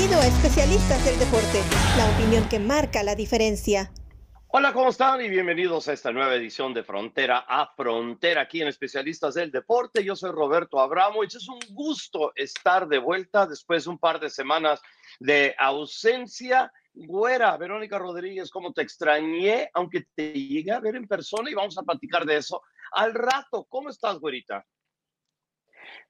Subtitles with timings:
[0.00, 1.60] Bienvenido a Especialistas del Deporte,
[1.98, 3.92] la opinión que marca la diferencia.
[4.48, 5.20] Hola, ¿cómo están?
[5.20, 10.02] Y bienvenidos a esta nueva edición de Frontera a Frontera aquí en Especialistas del Deporte.
[10.02, 11.34] Yo soy Roberto Abramovich.
[11.34, 14.80] Es un gusto estar de vuelta después de un par de semanas
[15.18, 16.72] de ausencia.
[16.94, 19.68] Güera, Verónica Rodríguez, ¿cómo te extrañé?
[19.74, 23.66] Aunque te llegué a ver en persona y vamos a platicar de eso al rato.
[23.68, 24.64] ¿Cómo estás, güerita?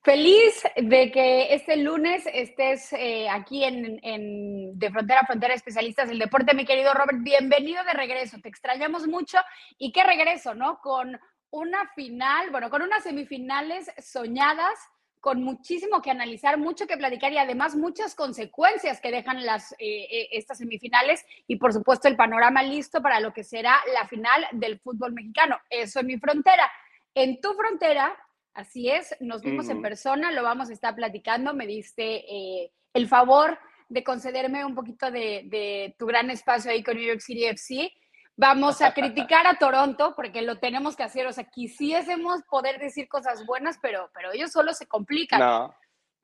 [0.02, 6.18] Feliz de que este lunes estés eh, aquí en, De Frontera a Frontera Especialistas del
[6.18, 7.18] Deporte, mi querido Robert.
[7.20, 8.38] Bienvenido de regreso.
[8.42, 9.38] Te extrañamos mucho.
[9.78, 10.80] Y qué regreso, ¿no?
[10.80, 11.20] Con
[11.50, 14.78] una final, bueno, con unas semifinales soñadas,
[15.20, 20.06] con muchísimo que analizar, mucho que platicar y además muchas consecuencias que dejan las, eh,
[20.10, 24.46] eh, estas semifinales y por supuesto el panorama listo para lo que será la final
[24.52, 25.58] del fútbol mexicano.
[25.68, 26.70] Eso en mi frontera.
[27.14, 28.16] En tu frontera
[28.54, 31.54] Así es, nos vimos en persona, lo vamos a estar platicando.
[31.54, 36.96] Me diste eh, el favor de concederme un poquito de, tu gran espacio ahí con
[36.96, 37.92] New York City FC.
[38.36, 41.26] Vamos a criticar a Toronto porque lo tenemos que hacer.
[41.26, 45.70] O sea, quisiésemos poder decir cosas buenas, pero, pero ellos solo se complican.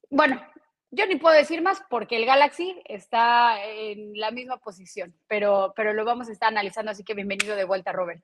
[0.08, 0.40] Bueno,
[0.90, 5.92] yo ni puedo decir más porque el Galaxy está en la misma posición, pero, pero
[5.92, 6.90] lo vamos a estar analizando.
[6.90, 8.22] Así que bienvenido de vuelta, Robert.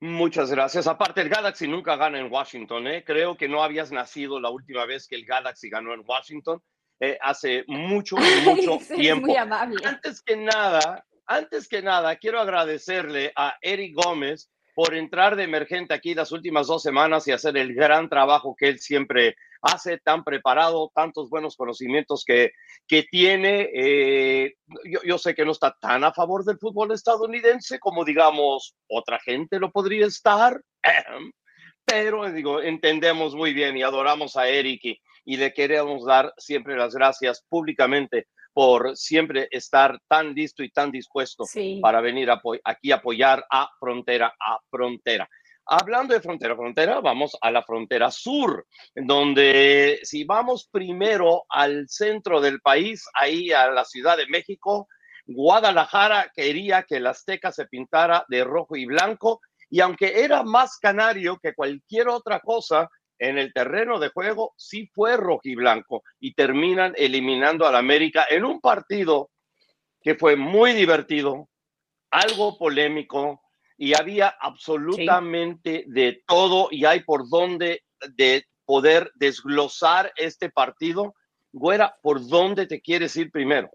[0.00, 0.86] Muchas gracias.
[0.86, 2.86] Aparte, el Galaxy nunca gana en Washington.
[2.86, 3.04] ¿eh?
[3.04, 6.62] Creo que no habías nacido la última vez que el Galaxy ganó en Washington.
[6.98, 9.26] Eh, hace mucho, mucho tiempo.
[9.26, 9.76] Muy amable.
[9.84, 15.92] Antes que nada, antes que nada, quiero agradecerle a Eric Gómez por entrar de emergente
[15.92, 20.24] aquí las últimas dos semanas y hacer el gran trabajo que él siempre hace, tan
[20.24, 22.52] preparado, tantos buenos conocimientos que,
[22.86, 23.68] que tiene.
[23.74, 24.54] Eh,
[25.04, 29.58] yo, sé que no está tan a favor del fútbol estadounidense como, digamos, otra gente
[29.58, 30.60] lo podría estar,
[31.84, 36.76] pero digo, entendemos muy bien y adoramos a Eric y, y le queremos dar siempre
[36.76, 41.44] las gracias públicamente por siempre estar tan listo y tan dispuesto
[41.80, 42.28] para venir
[42.64, 45.28] aquí a apoyar a Frontera a Frontera.
[45.72, 52.40] Hablando de frontera frontera, vamos a la frontera sur, donde si vamos primero al centro
[52.40, 54.88] del país, ahí a la Ciudad de México,
[55.26, 60.76] Guadalajara quería que el Azteca se pintara de rojo y blanco, y aunque era más
[60.78, 62.88] canario que cualquier otra cosa,
[63.20, 68.60] en el terreno de juego sí fue rojiblanco y terminan eliminando al América en un
[68.60, 69.30] partido
[70.02, 71.48] que fue muy divertido,
[72.10, 73.40] algo polémico
[73.80, 81.14] y había absolutamente de todo y hay por dónde de poder desglosar este partido.
[81.50, 83.70] Güera, ¿por dónde te quieres ir primero?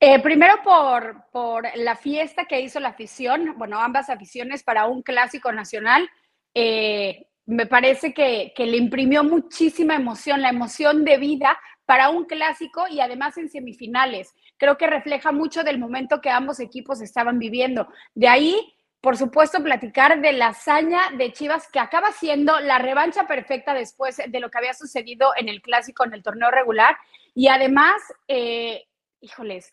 [0.00, 5.02] Eh, primero por, por la fiesta que hizo la afición, bueno, ambas aficiones para un
[5.02, 6.08] clásico nacional.
[6.54, 12.84] Eh, me parece que, le imprimió muchísima emoción, la emoción de vida para un clásico
[12.88, 14.34] y además en semifinales.
[14.60, 17.88] Creo que refleja mucho del momento que ambos equipos estaban viviendo.
[18.14, 23.26] De ahí, por supuesto, platicar de la hazaña de Chivas que acaba siendo la revancha
[23.26, 26.98] perfecta después de lo que había sucedido en el clásico, en el torneo regular.
[27.34, 28.86] Y además, eh,
[29.22, 29.72] híjoles,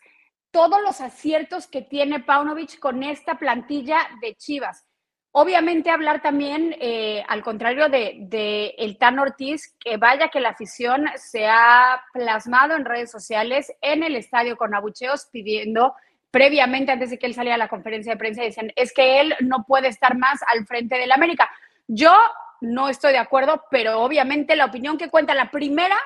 [0.50, 4.87] todos los aciertos que tiene Paunovic con esta plantilla de Chivas.
[5.32, 11.06] Obviamente hablar también, eh, al contrario de, el Tan Ortiz, que vaya que la afición
[11.16, 15.94] se ha plasmado en redes sociales, en el estadio con abucheos, pidiendo
[16.30, 19.34] previamente, antes de que él saliera a la conferencia de prensa, dicen, es que él
[19.40, 21.50] no puede estar más al frente del América.
[21.86, 22.14] Yo
[22.60, 25.96] no estoy de acuerdo, pero obviamente la opinión que cuenta la primera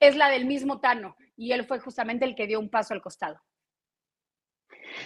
[0.00, 3.02] es la del mismo Tano, y él fue justamente el que dio un paso al
[3.02, 3.40] costado.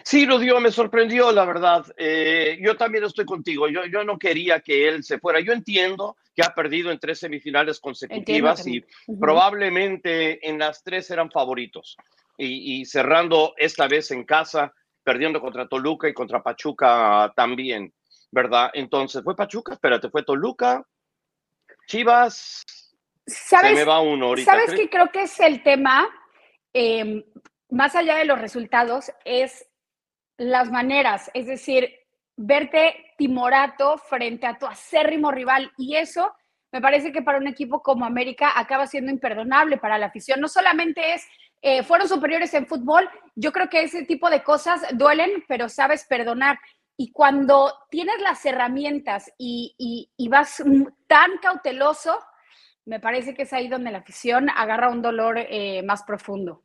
[0.03, 1.85] Sí, lo dio, me sorprendió, la verdad.
[1.97, 3.69] Eh, yo también estoy contigo.
[3.69, 5.41] Yo, yo no quería que él se fuera.
[5.41, 8.85] Yo entiendo que ha perdido en tres semifinales consecutivas y
[9.21, 11.97] probablemente en las tres eran favoritos.
[12.37, 14.73] Y, cerrando esta vez en casa,
[15.05, 17.95] perdiendo contra Toluca y contra Pachuca también,
[18.33, 18.71] ¿verdad?
[18.75, 20.85] Entonces, fue Pachuca, espérate, fue Toluca,
[21.87, 22.65] Chivas.
[23.25, 24.51] ¿Sabes, se me va uno ahorita.
[24.51, 26.09] ¿Sabes qué creo que es el tema?
[26.73, 27.23] Em,
[27.71, 29.69] más allá de los resultados, es
[30.37, 31.91] las maneras, es decir,
[32.37, 36.35] verte timorato frente a tu acérrimo rival y eso
[36.75, 40.41] me parece que para un equipo como América acaba siendo imperdonable para la afición.
[40.41, 41.25] No solamente es,
[41.63, 46.05] eh, fueron superiores en fútbol, yo creo que ese tipo de cosas duelen, pero sabes
[46.05, 46.59] perdonar.
[46.97, 50.65] Y cuando tienes las herramientas y, vas
[51.07, 52.19] tan cauteloso,
[52.87, 56.64] me parece que es ahí donde la afición agarra un dolor eh, más profundo.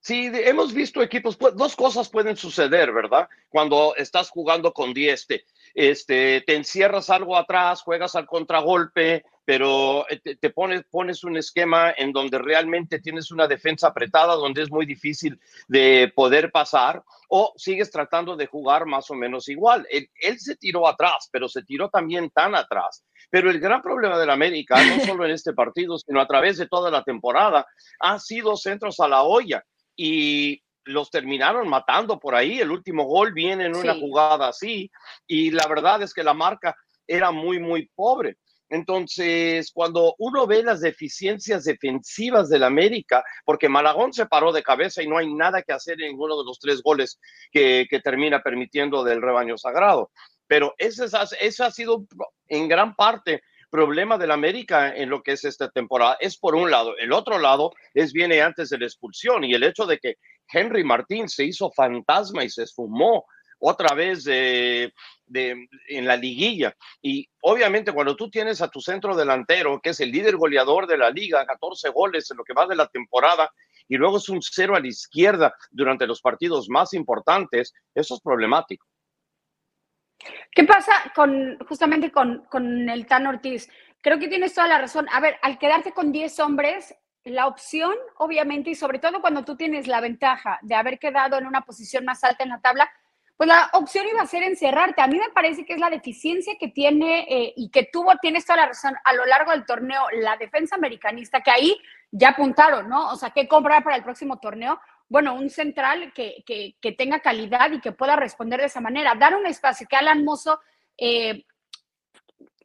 [0.00, 3.28] Sí, hemos visto equipos, pues, dos cosas pueden suceder, ¿verdad?
[3.48, 5.26] Cuando estás jugando con 10,
[5.74, 12.12] este, te encierras algo atrás, juegas al contragolpe, pero eh, te, pones, un esquema en
[12.12, 17.90] donde realmente tienes una defensa apretada, donde es muy difícil de poder pasar, o sigues
[17.90, 19.86] tratando de jugar más o menos igual.
[19.90, 23.04] Él, él se tiró atrás, pero se tiró también tan atrás.
[23.30, 26.66] Pero el gran problema del América, no solo en este partido, sino a través de
[26.66, 27.66] toda la temporada,
[28.00, 29.64] ha sido centros a la olla.
[29.98, 32.60] Y los terminaron matando por ahí.
[32.60, 34.90] El último gol viene en una jugada así
[35.26, 36.74] y la verdad es que la marca
[37.06, 38.36] era muy, muy pobre.
[38.70, 45.02] Entonces, cuando uno ve las deficiencias defensivas del América, porque Malagón se paró de cabeza
[45.02, 47.18] y no hay nada que hacer en ninguno de los tres goles
[47.50, 50.10] que, termina permitiendo del rebaño sagrado.
[50.46, 51.06] Pero ese,
[51.40, 52.06] ese ha sido
[52.48, 56.16] en gran parte problema del América en lo que es esta temporada.
[56.20, 56.96] Es por un lado.
[56.98, 60.16] El otro lado es viene antes de la expulsión y el hecho de que
[60.52, 63.26] Henry Martín se hizo fantasma y se esfumó
[63.60, 64.92] otra vez en
[66.06, 66.74] la liguilla.
[67.02, 70.96] Y obviamente cuando tú tienes a tu centro delantero, que es el líder goleador de
[70.96, 73.50] la liga, 14 goles en lo que va de la temporada,
[73.88, 78.20] y luego es un cero a la izquierda durante los partidos más importantes, eso es
[78.20, 78.86] problemático.
[80.52, 83.68] ¿Qué pasa con justamente con, con el Tan Ortiz?
[84.00, 85.06] Creo que tienes toda la razón.
[85.12, 86.94] A ver, al quedarte con 10 hombres,
[87.24, 91.46] la opción, obviamente, y sobre todo cuando tú tienes la ventaja de haber quedado en
[91.46, 92.90] una posición más alta en la tabla,
[93.36, 95.00] pues la opción iba a ser encerrarte.
[95.00, 98.44] A mí me parece que es la deficiencia que tiene eh, y que tuvo, tienes
[98.44, 101.80] toda la razón, a lo largo del torneo, la defensa americanista, que ahí
[102.10, 103.12] ya apuntaron, ¿no?
[103.12, 104.80] O sea, ¿qué comprar para el próximo torneo?
[105.08, 109.14] Bueno, un central que, que, tenga calidad y que pueda responder de esa manera.
[109.14, 110.60] Dar un espacio que Alan Mozo
[110.96, 111.44] eh,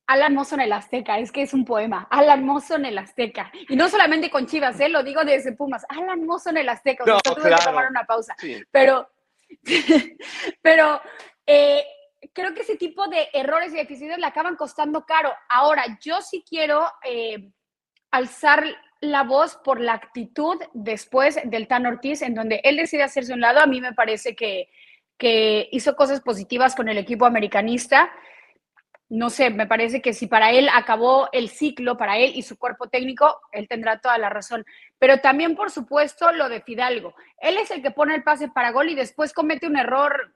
[0.07, 2.07] Alan Mozo en el Azteca, es que es un poema.
[2.11, 3.51] Alan Mozo en el Azteca.
[3.69, 4.89] Y no solamente con Chivas, ¿eh?
[4.89, 5.85] lo digo desde Pumas.
[5.87, 7.03] Alan Mozo en el Azteca.
[7.03, 8.35] O sea, tuve que tomar una pausa.
[8.69, 9.09] Pero,
[10.61, 11.01] pero
[11.45, 11.83] eh,
[12.33, 15.33] creo que ese tipo de errores y deficiencias le acaban costando caro.
[15.49, 17.49] Ahora, yo sí quiero eh,
[18.11, 18.65] alzar
[19.03, 23.41] la voz por la actitud después del Tan Ortiz, en donde él decide hacerse un
[23.41, 23.59] lado.
[23.59, 24.69] A mí me parece que,
[25.17, 28.11] que hizo cosas positivas con el equipo americanista
[29.13, 32.57] no sé, me parece que si para él acabó el ciclo, para él y su
[32.57, 34.65] cuerpo técnico, él tendrá toda la razón.
[34.97, 37.13] Pero también, por supuesto, lo de Fidalgo.
[37.38, 40.33] Él es el que pone el pase para gol y después comete un error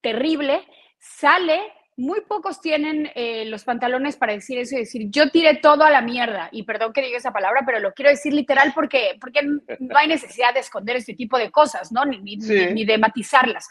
[0.00, 0.66] terrible,
[0.98, 5.84] sale, muy pocos tienen eh, los pantalones para decir eso y decir, yo tiré todo
[5.84, 6.48] a la mierda.
[6.52, 9.40] Y perdón que diga esa palabra, pero lo quiero decir literal porque, porque
[9.80, 12.04] no hay necesidad de esconder este tipo de cosas, ¿no?
[12.04, 13.68] Ni, ni de matizarlas.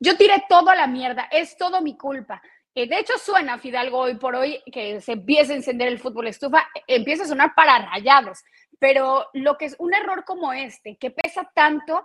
[0.00, 2.42] Yo tiré todo a la mierda, es todo mi culpa
[2.74, 6.28] eh, de hecho, suena Fidalgo hoy por hoy que se empieza a encender el fútbol
[6.28, 8.44] estufa, empieza a sonar para rayados.
[8.78, 12.04] Pero lo que es un error como este, que pesa tanto,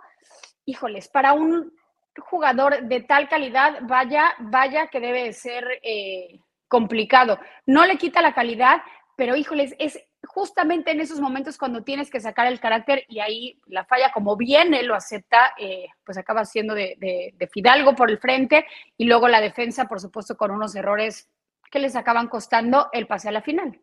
[0.64, 1.72] híjoles, para un
[2.18, 7.38] jugador de tal calidad, vaya, vaya que debe ser eh, complicado.
[7.66, 8.82] No le quita la calidad,
[9.16, 13.60] pero híjoles, es justamente en esos momentos cuando tienes que sacar el carácter y ahí
[13.66, 18.10] la falla, como bien él lo acepta, eh, pues acaba siendo de, de, Fidalgo por
[18.10, 18.66] el frente
[18.96, 21.30] y luego la defensa, por supuesto, con unos errores
[21.70, 23.80] que les acaban costando el pase a la final.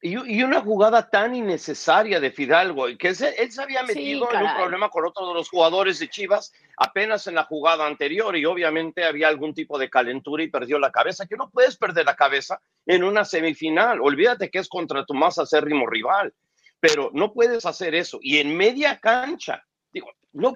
[0.00, 4.90] Y, una jugada tan innecesaria de Fidalgo, que él se había metido en un problema
[4.90, 9.26] con otro de los jugadores de Chivas apenas en la jugada anterior y obviamente había
[9.26, 13.02] algún tipo de calentura y perdió la cabeza, que no puedes perder la cabeza en
[13.02, 14.00] una semifinal.
[14.00, 16.32] Olvídate que es contra tu más acérrimo rival,
[16.78, 18.20] pero no puedes hacer eso.
[18.22, 20.54] Y en media cancha, digo, no,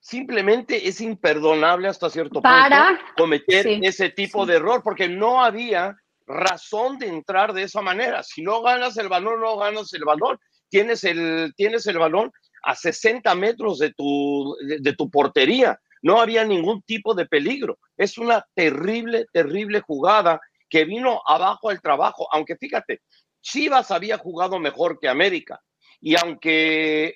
[0.00, 2.76] simplemente es imperdonable hasta cierto punto
[3.18, 5.94] cometer ese tipo de error, porque no había
[6.28, 8.22] razón de entrar de esa manera.
[8.22, 10.38] Si no ganas el balón, no ganas el balón.
[10.68, 12.30] Tienes el, tienes el balón
[12.62, 15.80] a 60 metros de tu, de, tu portería.
[16.02, 17.78] No había ningún tipo de peligro.
[17.96, 22.28] Es una terrible, terrible jugada que vino abajo al trabajo.
[22.30, 23.00] Aunque fíjate,
[23.40, 25.60] Chivas había jugado mejor que América.
[26.00, 27.14] Y aunque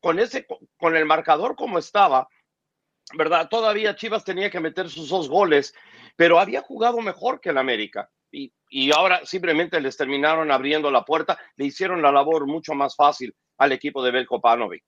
[0.00, 0.46] con ese,
[0.78, 2.28] con el marcador como estaba,
[3.14, 3.48] ¿verdad?
[3.48, 5.74] Todavía Chivas tenía que meter sus dos goles,
[6.16, 11.38] pero había jugado mejor que el América y, ahora simplemente les terminaron abriendo la puerta,
[11.56, 14.84] le hicieron la labor mucho más fácil al equipo de Belko Panovic.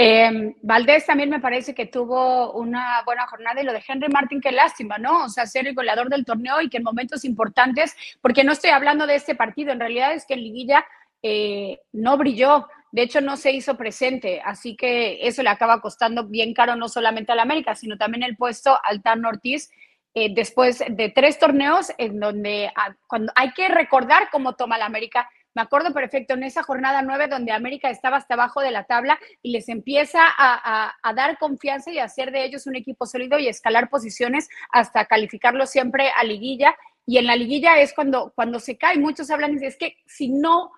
[0.00, 4.40] Eh, Valdés también me parece que tuvo una buena jornada y lo de Henry Martin,
[4.40, 5.24] qué lástima, ¿no?
[5.24, 8.70] O sea, ser el goleador del torneo y que en momentos importantes, porque no estoy
[8.70, 10.86] hablando de este partido, en realidad es que en Liguilla
[11.22, 16.24] eh, no brilló, de hecho no se hizo presente, así que eso le acaba costando
[16.24, 19.68] bien caro no solamente al América, sino también el puesto al Tan Ortiz,
[20.14, 24.86] eh, después de tres torneos en donde ah, cuando hay que recordar cómo toma la
[24.86, 25.28] América.
[25.54, 29.18] Me acuerdo perfecto en esa jornada nueve donde América estaba hasta abajo de la tabla
[29.42, 33.90] y les empieza a, dar confianza y hacer de ellos un equipo sólido y escalar
[33.90, 36.76] posiciones hasta calificarlo siempre a liguilla
[37.08, 38.98] y en la liguilla es cuando, cuando se cae.
[38.98, 40.72] Muchos hablan y dicen, es que si no,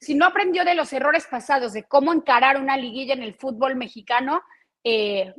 [0.00, 3.76] si no aprendió de los errores pasados, de cómo encarar una liguilla en el fútbol
[3.76, 4.42] mexicano,
[4.82, 5.32] eh,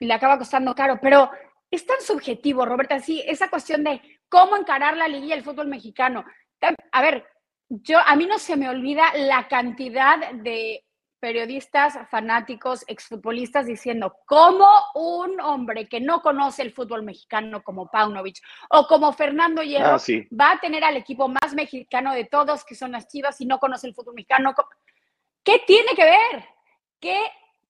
[0.00, 0.98] le acaba costando caro.
[1.00, 1.30] Pero
[1.70, 6.24] es tan subjetivo, Roberta, sí, esa cuestión de cómo encarar la liguilla del fútbol mexicano.
[6.92, 7.26] A ver,
[7.68, 10.84] yo, a mí no se me olvida la cantidad de
[11.20, 18.36] periodistas, fanáticos, exfutbolistas diciendo cómo un hombre que no conoce el fútbol mexicano como Paunovic
[18.70, 20.28] o como Fernando Hierro Ah, sí.
[20.28, 23.58] va a tener al equipo más mexicano de todos, que son las Chivas, y no
[23.58, 24.54] conoce el fútbol mexicano.
[25.42, 26.44] ¿Qué tiene que ver?
[27.00, 27.18] ¿Qué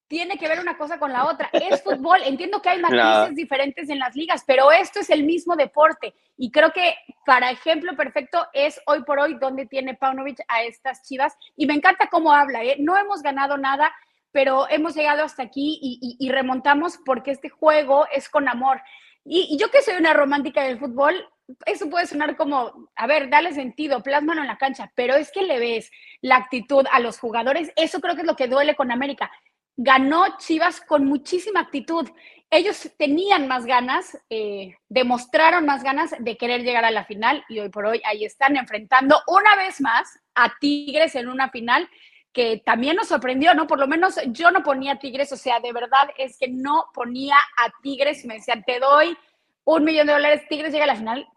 [0.08, 1.50] tiene que ver una cosa con la otra?
[1.52, 2.20] Es fútbol.
[2.24, 3.28] Entiendo que hay matices Nada.
[3.30, 6.14] diferentes en las ligas, pero esto es el mismo deporte.
[6.36, 6.96] Y creo que
[7.26, 11.36] para ejemplo perfecto es hoy por hoy donde tiene Paunovic a estas Chivas.
[11.56, 12.64] Y me encanta cómo habla.
[12.64, 12.76] ¿eh?
[12.78, 13.92] No hemos ganado nada,
[14.32, 18.80] pero hemos llegado hasta aquí y, y- y remontamos porque este juego es con amor.
[19.24, 21.28] Y, y yo que soy una romántica del fútbol,
[21.66, 25.42] eso puede sonar como, a ver, dale sentido, plásmalo en la cancha, pero es que
[25.42, 28.90] le ves la actitud a los jugadores, eso creo que es lo que duele con
[28.90, 29.30] América.
[29.80, 32.10] Ganó Chivas con muchísima actitud.
[32.50, 37.60] Ellos tenían más ganas, eh, demostraron más ganas de querer llegar a la final y
[37.60, 41.88] hoy por hoy ahí están enfrentando una vez más a Tigres en una final
[42.32, 43.68] que también nos sorprendió, ¿no?
[43.68, 47.36] Por lo menos yo no ponía Tigres, o sea, de verdad es que no ponía
[47.36, 49.16] a Tigres y me decían, te doy
[49.62, 51.28] un millón de dólares, Tigres llega a la final.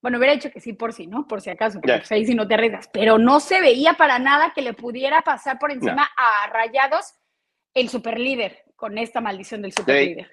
[0.00, 1.28] Bueno, hubiera dicho que sí por sí, ¿no?
[1.28, 2.88] Por si acaso, porque pues ahí sí no te arriesgas.
[2.90, 7.14] Pero no se veía para nada que le pudiera pasar por encima a Rayados
[7.74, 10.30] el superlíder, con esta maldición del superlíder.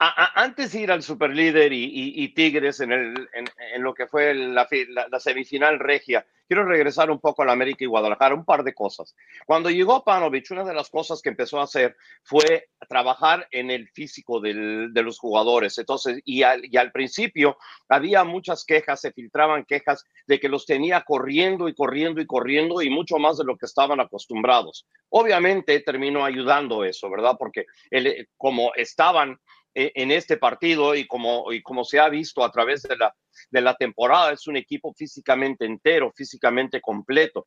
[0.00, 3.82] A- a- antes de ir al superlíder y, y- y Tigres en, el, en, en
[3.82, 7.82] lo que fue la, la- la semifinal regia, quiero regresar un poco a la América
[7.82, 9.16] y Guadalajara, un par de cosas.
[9.44, 13.88] Cuando llegó Panovich, una de las cosas que empezó a hacer fue trabajar en el
[13.88, 15.76] físico del- de los jugadores.
[15.78, 20.64] Entonces, y al, y al principio había muchas quejas, se filtraban quejas de que los
[20.64, 24.86] tenía corriendo y corriendo y corriendo y mucho más de lo que estaban acostumbrados.
[25.08, 27.34] Obviamente terminó ayudando eso, ¿verdad?
[27.36, 29.40] Porque el- como estaban
[29.74, 33.14] en este partido y como, y como se ha visto a través de la,
[33.50, 37.46] de la temporada, es un equipo físicamente entero, físicamente completo.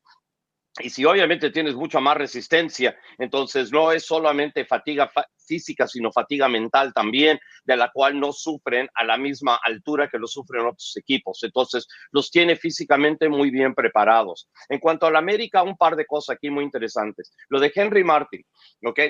[0.80, 6.10] Y si obviamente tienes mucha más resistencia, entonces no es solamente fatiga fa- física, sino
[6.10, 10.62] fatiga mental también, de la cual no sufren a la misma altura que lo sufren
[10.64, 11.42] otros equipos.
[11.42, 14.48] Entonces, los tiene físicamente muy bien preparados.
[14.70, 17.34] En cuanto a la América, un par de cosas aquí muy interesantes.
[17.50, 18.42] Lo de Henry Martin,
[18.86, 19.00] ¿ok?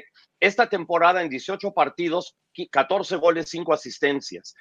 [0.40, 4.54] Esta temporada en 18 partidos, qui- 14 goles, 5 asistencias.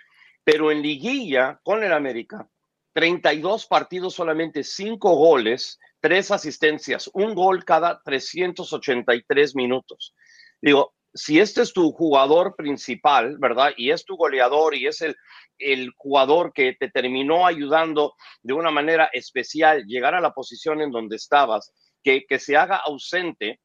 [0.44, 2.48] Pero en liguilla con el América,
[2.94, 10.14] 32 partidos, solamente 5 goles, 3 asistencias, un gol cada 383 minutos.
[10.62, 13.74] Digo, si este es tu jugador principal, ¿verdad?
[13.76, 15.16] Y es tu goleador y es el,
[15.58, 20.92] el jugador que te terminó ayudando de una manera especial llegar a la posición en
[20.92, 23.60] donde estabas, que, que se haga ausente,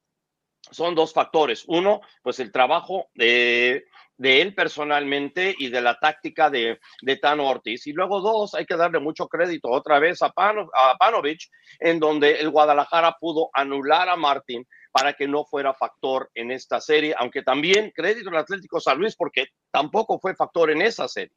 [0.71, 1.63] son dos factores.
[1.67, 3.85] Uno, pues el trabajo de,
[4.17, 7.87] de él personalmente y de la táctica de, de Tano Ortiz.
[7.87, 11.99] Y luego dos, hay que darle mucho crédito otra vez a, Pano, a Panovich, en
[11.99, 17.13] donde el Guadalajara pudo anular a Martín para que no fuera factor en esta serie,
[17.17, 21.35] aunque también crédito al Atlético San Luis porque tampoco fue factor en esa serie.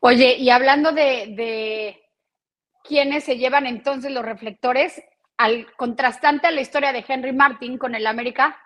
[0.00, 2.02] Oye, y hablando de, de
[2.84, 5.02] quiénes se llevan entonces los reflectores,
[5.38, 8.60] al contrastante a la historia de Henry Martin con el América,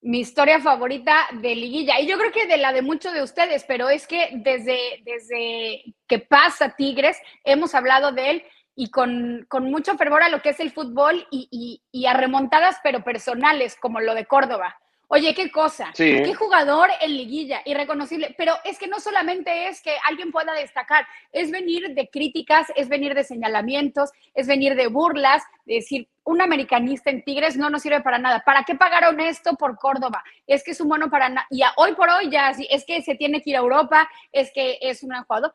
[0.00, 3.64] mi historia favorita de liguilla, y yo creo que de la de muchos de ustedes,
[3.64, 8.44] pero es que desde, desde que pasa Tigres, hemos hablado de él
[8.76, 12.14] y con, con mucho fervor a lo que es el fútbol y, y, y a
[12.14, 14.78] remontadas, pero personales, como lo de Córdoba.
[15.10, 16.20] Oye, qué cosa, Sí.
[16.22, 21.06] qué jugador en liguilla, irreconocible, pero es que no solamente es que alguien pueda destacar,
[21.32, 26.42] es venir de críticas, es venir de señalamientos, es venir de burlas, de decir, un
[26.42, 28.42] americanista en Tigres no nos sirve para nada.
[28.44, 30.22] ¿Para qué pagaron esto por Córdoba?
[30.46, 31.46] Es que es un bueno para nada.
[31.48, 34.10] Y a- hoy por hoy ya, sí, es que se tiene que ir a Europa,
[34.30, 35.54] es que es un jugador.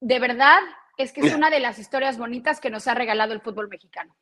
[0.00, 0.58] De verdad,
[0.98, 4.14] es que es una de las historias bonitas que nos ha regalado el fútbol mexicano.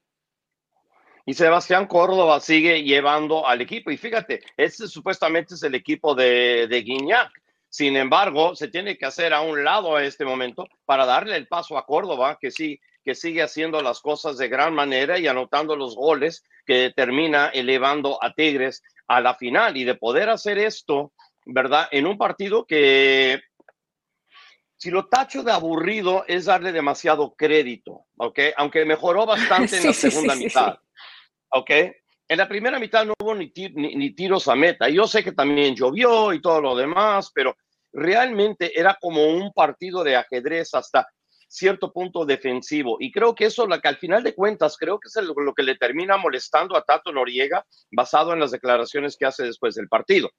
[1.24, 3.90] Y Sebastián Córdoba sigue llevando al equipo.
[3.90, 7.30] Y fíjate, este supuestamente es el equipo de, de Guiñac.
[7.68, 11.48] Sin embargo, se tiene que hacer a un lado a este momento para darle el
[11.48, 15.74] paso a Córdoba, que sí, que sigue haciendo las cosas de gran manera y anotando
[15.76, 19.76] los goles que termina elevando a Tigres a la final.
[19.76, 21.12] Y de poder hacer esto,
[21.46, 21.88] ¿verdad?
[21.92, 23.40] En un partido que
[24.76, 28.38] si lo tacho de aburrido es darle demasiado crédito, ¿ok?
[28.56, 30.78] Aunque mejoró bastante en Sí, la segunda sí, sí, mitad,
[31.52, 31.70] ¿ok?
[32.28, 34.88] En la primera mitad no hubo ni, ni- ni tiros a meta.
[34.88, 37.54] Yo sé que también llovió y todo lo demás, pero
[37.92, 41.06] realmente era como un partido de ajedrez hasta
[41.46, 42.96] cierto punto defensivo.
[42.98, 45.62] Y creo que eso, lo que al final de cuentas, creo que es lo que
[45.62, 50.30] le termina molestando a Tato Noriega, basado en las declaraciones que hace después del partido.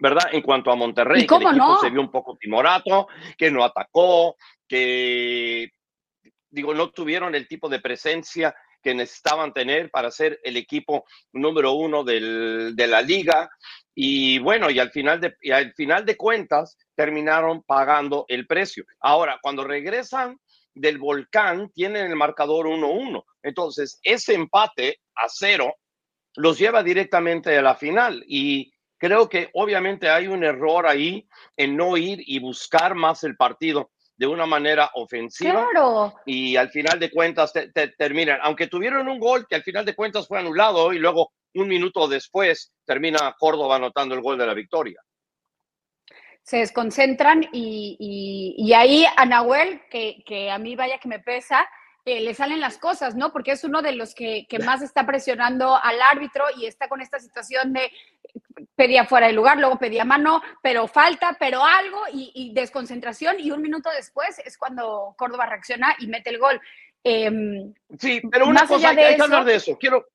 [0.00, 0.30] ¿Verdad?
[0.32, 4.36] En cuanto a Monterrey, que el equipo se vio un poco timorato, que no atacó,
[4.66, 5.68] que,
[6.48, 11.72] digo, no tuvieron el tipo de presencia que necesitaban tener para ser el equipo número
[11.72, 13.50] uno de la liga.
[13.94, 18.84] Y bueno, y al, final de, y al final de cuentas terminaron pagando el precio.
[19.00, 20.38] Ahora, cuando regresan
[20.74, 23.22] del volcán, tienen el marcador 1-1.
[23.42, 25.76] Entonces, ese empate a cero
[26.36, 28.24] los lleva directamente a la final.
[28.26, 33.36] Y creo que obviamente hay un error ahí en no ir y buscar más el
[33.36, 33.90] partido
[34.22, 35.66] de una manera ofensiva.
[35.72, 36.14] Claro.
[36.26, 39.96] Y al final de cuentas te, terminan, aunque tuvieron un gol que al final de
[39.96, 44.54] cuentas fue anulado y luego un minuto después termina Córdoba anotando el gol de la
[44.54, 45.00] victoria.
[46.44, 51.68] Se desconcentran y, y, ahí a Nahuel, que, que a mí vaya que me pesa,
[52.04, 53.32] eh, le salen las cosas, ¿no?
[53.32, 57.00] Porque es uno de los que, que, más está presionando al árbitro y está con
[57.00, 57.90] esta situación de
[58.74, 63.62] pedía fuera de lugar, luego pedía mano, pero falta, pero algo y, desconcentración y un
[63.62, 66.60] minuto después es cuando Córdoba reacciona y mete el gol.
[67.04, 69.76] Em, sí, pero una cosa, hay, que hablar de eso.
[69.78, 70.06] Quiero,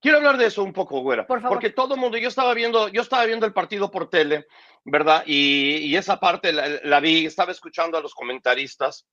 [0.00, 1.26] quiero hablar de eso un poco, güera.
[1.26, 1.56] Por favor.
[1.56, 4.46] Porque todo el mundo, yo estaba viendo, yo estaba viendo el partido por tele,
[4.84, 5.22] ¿verdad?
[5.26, 9.06] Y, esa parte la, la, vi, estaba escuchando a los comentaristas.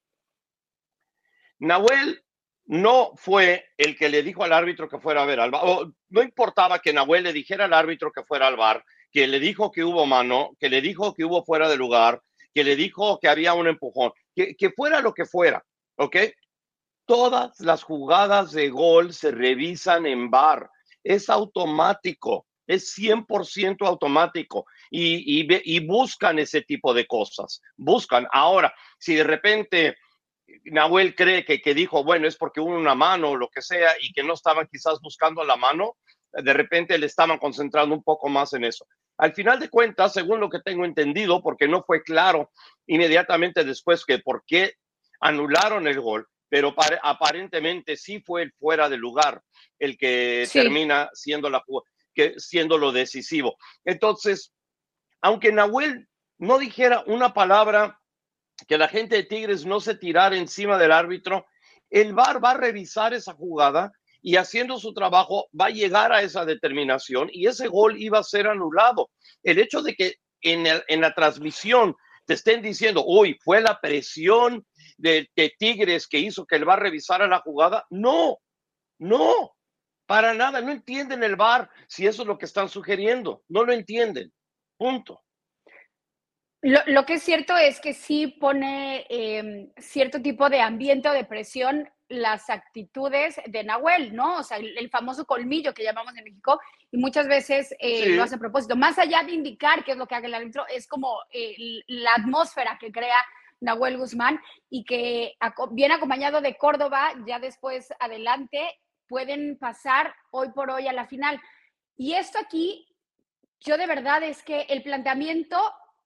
[1.59, 2.23] Nahuel
[2.69, 5.63] no fue el que le dijo al árbitro que fuera a ver al bar.
[6.09, 9.71] no importaba que Nahuel le dijera al árbitro que fuera al bar, que le dijo
[9.71, 12.21] que hubo mano, que le dijo que hubo fuera de lugar,
[12.53, 16.15] que le dijo que había un empujón, que, que fuera lo que fuera, ¿ok?
[17.07, 20.69] Todas las jugadas de gol se revisan en bar.
[21.03, 27.63] Es automático, es 100% automático y, y, y buscan ese tipo de cosas.
[27.77, 28.27] Buscan.
[28.31, 29.95] Ahora, si de repente
[30.65, 33.93] Nahuel cree que, que dijo, bueno, es porque hubo una mano o lo que sea
[34.01, 35.97] y que no estaban quizás buscando la mano,
[36.31, 38.85] de repente le estaban concentrando un poco más en eso.
[39.17, 42.51] Al final de cuentas, según lo que tengo entendido, porque no fue claro
[42.87, 44.75] inmediatamente después que por qué
[45.19, 49.41] anularon el gol, pero aparentemente sí fue el fuera de lugar
[49.77, 51.63] el que termina siendo, la,
[52.13, 53.57] que, siendo lo decisivo.
[53.83, 54.53] Entonces,
[55.21, 56.07] aunque Nahuel
[56.37, 57.99] no dijera una palabra
[58.67, 61.45] que la gente de Tigres no se tirara encima del árbitro,
[61.89, 63.91] el VAR va a revisar esa jugada
[64.21, 68.23] y haciendo su trabajo va a llegar a esa determinación y ese gol iba a
[68.23, 69.09] ser anulado.
[69.43, 71.95] El hecho de que en, la transmisión
[72.25, 74.65] te estén diciendo, uy, fue la presión
[74.97, 78.37] de, de, Tigres que hizo que el VAR revisara la jugada, no,
[78.99, 79.55] no,
[80.05, 83.73] para nada, no entienden el VAR si eso es lo que están sugiriendo, no lo
[83.73, 84.31] entienden,
[84.77, 85.23] punto.
[86.61, 91.23] Lo, que es cierto es que sí pone em, cierto tipo de ambiente o de
[91.23, 94.39] presión las actitudes de Nahuel, ¿no?
[94.39, 96.59] O sea, el, famoso colmillo que llamamos en México,
[96.91, 98.75] y muchas veces eh, lo hace a propósito.
[98.75, 101.55] Más allá de indicar qué es lo que hace el árbitro, es como eh,
[101.87, 103.23] la atmósfera que crea
[103.61, 105.37] Nahuel Guzmán y que
[105.71, 111.39] viene acompañado de Córdoba, ya después adelante, pueden pasar hoy por hoy a la final.
[111.95, 112.87] Y esto aquí,
[113.59, 115.57] yo de verdad es que el planteamiento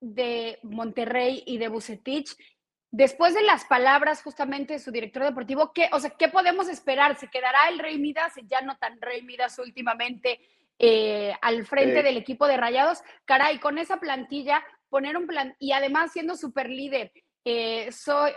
[0.03, 2.35] de Monterrey y de Bucetich,
[2.91, 7.17] después de las palabras justamente de su director deportivo, ¿qué, o sea, ¿qué podemos esperar?
[7.17, 10.41] ¿Se quedará el Rey Midas, ya no tan Rey Midas últimamente,
[10.77, 13.01] eh, al frente del equipo de Rayados?
[13.23, 17.13] Caray, con esa plantilla, poner un plan, y además siendo super líder,
[17.45, 18.31] eh, soy,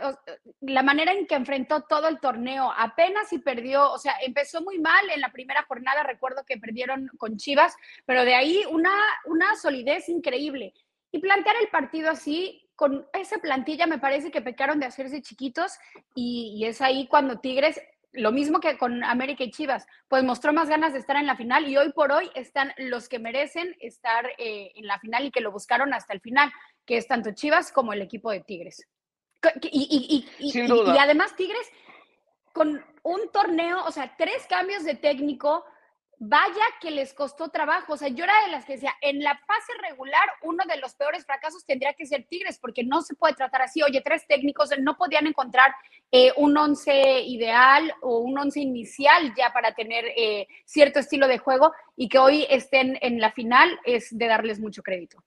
[0.60, 4.78] la manera en que enfrentó todo el torneo, apenas y perdió, o sea, empezó muy
[4.78, 7.74] mal en la primera jornada, recuerdo que perdieron con Chivas,
[8.04, 10.72] pero de ahí una, una solidez increíble.
[11.12, 15.72] Y plantear el partido así, con esa plantilla, me parece que pecaron de hacerse chiquitos
[16.14, 17.80] y, es ahí cuando Tigres,
[18.12, 21.36] lo mismo que con América y Chivas, pues mostró más ganas de estar en la
[21.36, 25.30] final y hoy por hoy están los que merecen estar eh, en la final y
[25.30, 26.52] que lo buscaron hasta el final,
[26.84, 28.86] que es tanto Chivas como el equipo de Tigres.
[29.62, 31.66] Y, y además Tigres
[32.52, 35.64] con un torneo, o sea, tres cambios de técnico,
[36.18, 37.94] vaya que les costó trabajo.
[37.94, 40.94] O sea, yo era de las que decía, en la fase regular, uno de los
[40.94, 43.82] peores fracasos tendría que ser Tigres, porque no se puede tratar así.
[43.82, 45.74] Oye, tres técnicos no podían encontrar
[46.10, 51.38] eh, un once ideal o un once inicial ya para tener eh, cierto estilo de
[51.38, 55.22] juego y que hoy estén en la final es de darles mucho crédito.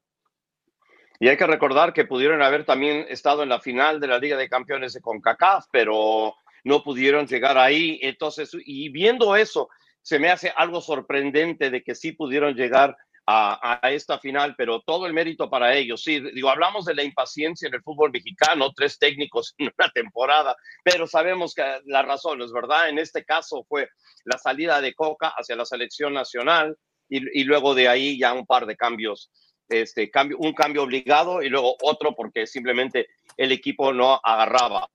[1.19, 4.37] Y hay que recordar que pudieron haber también estado en la final de la Liga
[4.37, 7.99] de Campeones de CONCACAF, pero no pudieron llegar ahí.
[8.01, 9.69] Entonces, y viendo eso,
[10.01, 12.97] se me hace algo sorprendente de que sí pudieron llegar
[13.31, 16.01] a, esta final, pero todo el mérito para ellos.
[16.01, 20.55] Sí, digo, hablamos de la impaciencia en el fútbol mexicano, tres técnicos en una temporada,
[20.83, 22.89] pero sabemos que las razones, ¿verdad?
[22.89, 23.87] En este caso fue
[24.25, 26.75] la salida de Coca hacia la selección nacional
[27.07, 29.31] y, luego de ahí ya un par de cambios,
[29.67, 33.07] este, cambio, un cambio obligado y luego otro porque simplemente
[33.37, 34.87] el equipo no agarraba.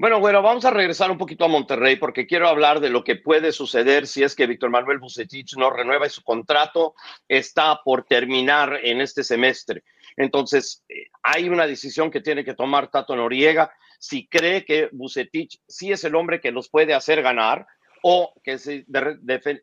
[0.00, 3.16] Bueno, bueno, vamos a regresar un poquito a Monterrey porque quiero hablar de lo que
[3.16, 6.94] puede suceder si es que Víctor Manuel Bucetich no renueva y su contrato
[7.28, 9.84] está por terminar en este semestre.
[10.16, 15.60] Entonces, eh, hay una decisión que tiene que tomar Tato Noriega si cree que Bucetich
[15.68, 17.66] sí es el hombre que los puede hacer ganar
[18.02, 18.56] o que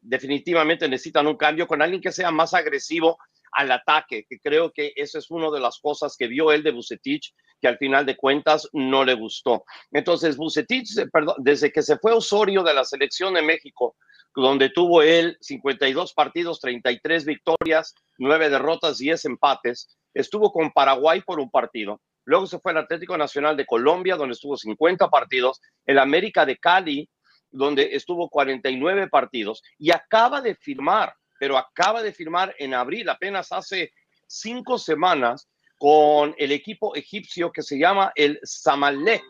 [0.03, 3.17] definitivamente necesitan un cambio con alguien que sea más agresivo
[3.57, 6.71] al ataque, que creo que esa es una de las cosas que vio él de
[6.71, 9.65] Bucetich, que al final de cuentas no le gustó.
[9.91, 13.95] Entonces, Bucetich, perdón, desde que se fue Osorio de la selección de México,
[14.35, 21.39] donde tuvo él 52 partidos, 33 victorias, 9 derrotas, 10 empates, estuvo con Paraguay por
[21.39, 21.99] un partido.
[22.25, 26.57] Luego se fue al Atlético Nacional de Colombia, donde estuvo 50 partidos, el América de
[26.57, 27.09] Cali,
[27.49, 33.51] donde estuvo 49 partidos, y acaba de firmar pero acaba de firmar en abril, apenas
[33.51, 33.93] hace
[34.27, 35.47] cinco semanas,
[35.77, 39.23] con el equipo egipcio que se llama el Samalek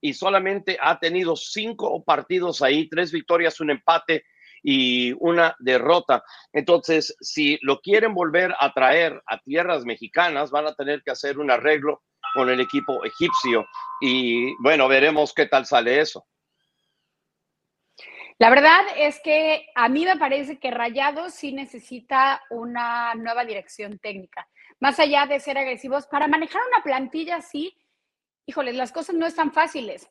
[0.00, 4.24] y solamente ha tenido cinco partidos ahí, tres victorias, un empate
[4.62, 6.22] y una derrota.
[6.52, 11.38] Entonces, si lo quieren volver a traer a tierras mexicanas, van a tener que hacer
[11.38, 12.02] un arreglo
[12.34, 13.66] con el equipo egipcio
[14.00, 16.26] y bueno, veremos qué tal sale eso.
[18.40, 23.98] La verdad es que a mí me parece que Rayados sí necesita una nueva dirección
[23.98, 24.48] técnica.
[24.78, 27.76] Más allá de ser agresivos, para manejar una plantilla así,
[28.46, 30.08] híjoles, las cosas no están fáciles.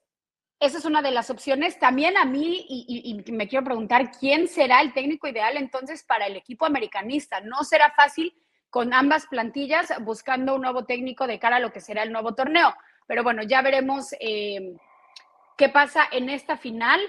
[0.59, 1.79] Esa es una de las opciones.
[1.79, 6.35] También a mí, y, me quiero preguntar, ¿quién será el técnico ideal entonces para el
[6.35, 7.41] equipo americanista?
[7.41, 8.31] No será fácil
[8.69, 12.35] con ambas plantillas buscando un nuevo técnico de cara a lo que será el nuevo
[12.35, 12.75] torneo.
[13.07, 14.77] Pero bueno, ya veremos eh,
[15.57, 17.01] qué pasa en esta final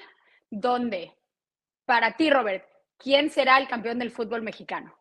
[0.50, 1.12] ¿Dónde?
[1.84, 2.64] Para ti, Robert,
[2.98, 4.92] ¿quién será el campeón del fútbol mexicano?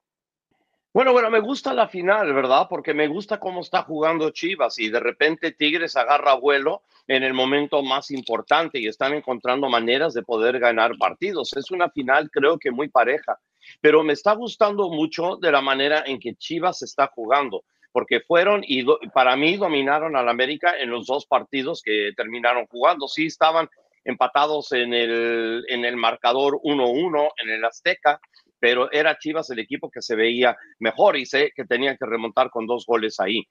[0.94, 2.68] Bueno, bueno, me gusta la final, ¿verdad?
[2.70, 7.34] Porque me gusta cómo está jugando Chivas y de repente Tigres agarra vuelo en el
[7.34, 11.56] momento más importante y están encontrando maneras de poder ganar partidos.
[11.56, 13.40] Es una final creo que muy pareja,
[13.82, 18.62] pero me está gustando mucho de la manera en que Chivas está jugando, porque fueron
[18.64, 18.84] y
[19.14, 23.08] para mí dominaron al América en los dos partidos que terminaron jugando.
[23.08, 23.70] Sí estaban
[24.04, 28.20] empatados en el, en el marcador 1-1 en el Azteca,
[28.60, 32.50] pero era Chivas el equipo que se veía mejor y sé que tenían que remontar
[32.50, 33.44] con dos goles ahí.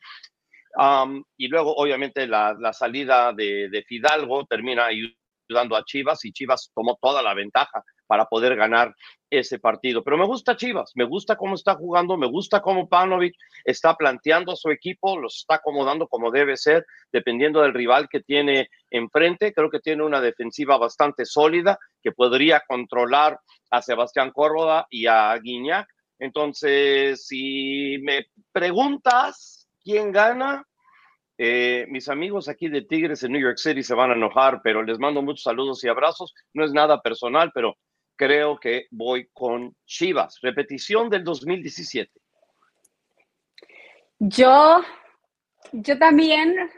[1.37, 6.71] y luego, obviamente, la, la salida de, de, Fidalgo termina ayudando a Chivas y Chivas
[6.75, 8.97] tomó toda la ventaja para poder ganar
[9.31, 10.03] ese partido.
[10.03, 14.53] Pero me gusta Chivas, me gusta cómo está jugando, me gusta cómo Panovic está planteando
[14.53, 19.53] a su equipo, los está acomodando como debe ser, dependiendo del rival que tiene enfrente.
[19.53, 23.39] Creo que tiene una defensiva bastante sólida que podría controlar
[23.71, 25.87] a Sebastián Córdoba y a Guiñac.
[26.19, 30.65] Entonces, si me preguntas quién gana,
[31.41, 34.83] eh, mis amigos aquí de Tigres en New York City se van a enojar, pero
[34.83, 36.35] les mando muchos saludos y abrazos.
[36.53, 37.77] No es nada personal, pero
[38.19, 40.41] creo que voy con Chivas.
[40.43, 42.21] Repetición del 2017.
[44.19, 44.83] Yo,
[45.73, 46.69] yo también,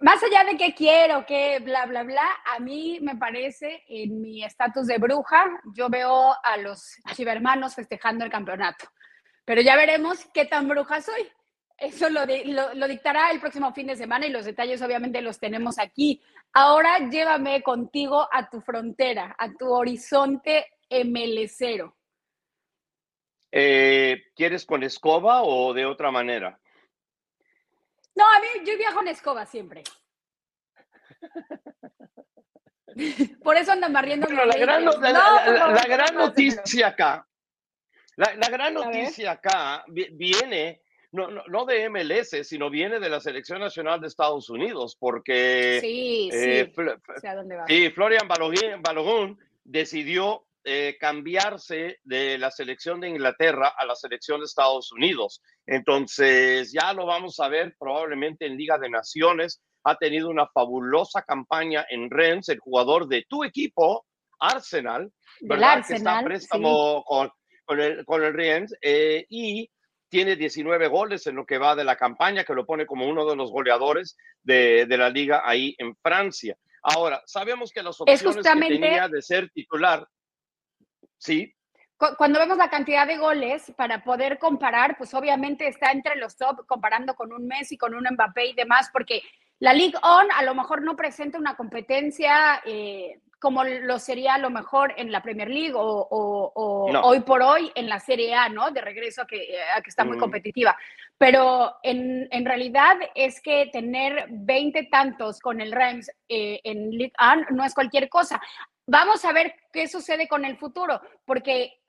[0.00, 4.44] más allá de que quiero, que bla, bla, bla, a mí me parece en mi
[4.44, 8.86] estatus de bruja, yo veo a los chivermanos festejando el campeonato.
[9.44, 11.28] Pero ya veremos qué tan bruja soy.
[11.80, 12.26] Eso lo,
[12.74, 16.20] lo, dictará el próximo fin de semana y los detalles obviamente los tenemos aquí.
[16.52, 21.94] Ahora llévame contigo a tu frontera, a tu horizonte ML0.
[23.52, 26.60] Eh, ¿Quieres con escoba o de otra manera?
[28.14, 29.82] No, a mí yo viajo en escoba siempre.
[33.42, 34.28] Por eso andan barriendo.
[34.28, 37.26] la, gran, la, gran noticia acá,
[38.16, 44.00] la, gran noticia acá viene no, no, de MLS, sino viene de la Selección Nacional
[44.00, 46.72] de Estados Unidos, porque sí, eh,
[47.66, 47.90] sí.
[47.90, 54.92] Florian Balogun, decidió eh, cambiarse de la selección de Inglaterra a la selección de Estados
[54.92, 55.42] Unidos.
[55.66, 59.62] Entonces, ya lo vamos a ver probablemente en Liga de Naciones.
[59.84, 64.06] Ha tenido una fabulosa campaña en Rennes, el jugador de tu equipo,
[64.38, 65.84] Arsenal, ¿verdad?
[65.86, 67.30] que está préstamo con,
[67.64, 68.74] con, el, con el Rennes.
[68.82, 69.70] Eh, y
[70.10, 73.24] tiene 19 goles en lo que va de la campaña, que lo pone como uno
[73.24, 76.56] de los goleadores de, la liga ahí en Francia.
[76.82, 80.06] Ahora, sabemos que las opciones que tenía de ser titular,
[81.16, 81.54] sí.
[82.18, 86.66] cuando vemos la cantidad de goles para poder comparar, pues obviamente está entre los top
[86.66, 89.22] comparando con un Messi, con un Mbappé y demás, porque
[89.60, 94.38] la League On a lo mejor no presenta una competencia eh, como lo sería a
[94.38, 98.70] lo mejor en la Premier League o, hoy por hoy en la Serie A, ¿no?
[98.70, 100.76] De regreso a que, que está muy competitiva.
[101.16, 107.12] Pero en, en, realidad es que tener 20 tantos con el Reims eh, en League
[107.18, 108.40] On no es cualquier cosa.
[108.86, 111.80] Vamos a ver qué sucede con el futuro, porque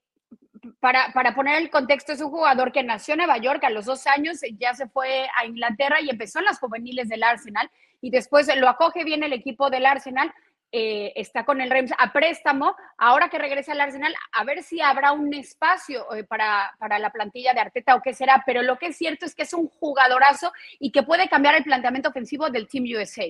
[0.79, 3.85] para, para, poner el contexto, es un jugador que nació en Nueva York a los
[3.85, 7.69] dos años, ya se fue a Inglaterra y empezó en las juveniles del Arsenal
[8.01, 10.33] y después lo acoge bien el equipo del Arsenal,
[10.71, 14.81] eh, está con el Reims a préstamo, ahora que regresa al Arsenal, a ver si
[14.81, 18.77] habrá un espacio eh, para, para, la plantilla de Arteta o qué será, pero lo
[18.77, 22.49] que es cierto es que es un jugadorazo y que puede cambiar el planteamiento ofensivo
[22.49, 23.25] del Team USA.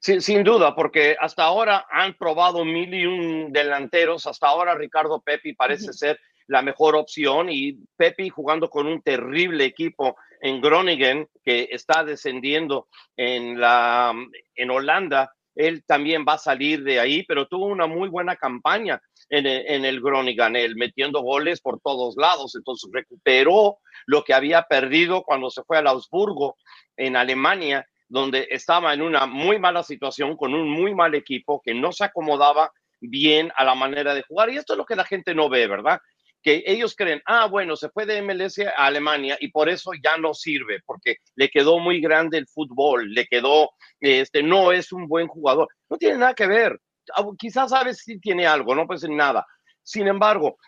[0.00, 4.26] Sí, sin duda, porque hasta ahora han probado mil y un delanteros.
[4.26, 9.64] Hasta ahora Ricardo Pepi parece ser la mejor opción y Pepi jugando con un terrible
[9.64, 14.12] equipo en Groningen que está descendiendo en, la,
[14.56, 15.32] en Holanda.
[15.54, 19.66] Él también va a salir de ahí, pero tuvo una muy buena campaña en el,
[19.66, 22.54] en el Groningen, él metiendo goles por todos lados.
[22.54, 26.56] Entonces recuperó lo que había perdido cuando se fue al Augsburgo
[26.96, 31.72] en Alemania donde estaba en una muy mala situación, con un muy mal equipo, que
[31.72, 34.50] no se acomodaba bien a la manera de jugar.
[34.50, 35.98] Y esto es lo que la gente no ve, ¿verdad?
[36.42, 40.16] Que ellos creen, ah, bueno, se fue de MLS a Alemania y por eso ya
[40.16, 45.06] no sirve, porque le quedó muy grande el fútbol, le quedó, este, no es un
[45.06, 45.68] buen jugador.
[45.88, 46.80] No tiene nada que ver.
[47.38, 49.46] Quizás sabes si tiene algo, no pues nada.
[49.82, 50.58] Sin embargo,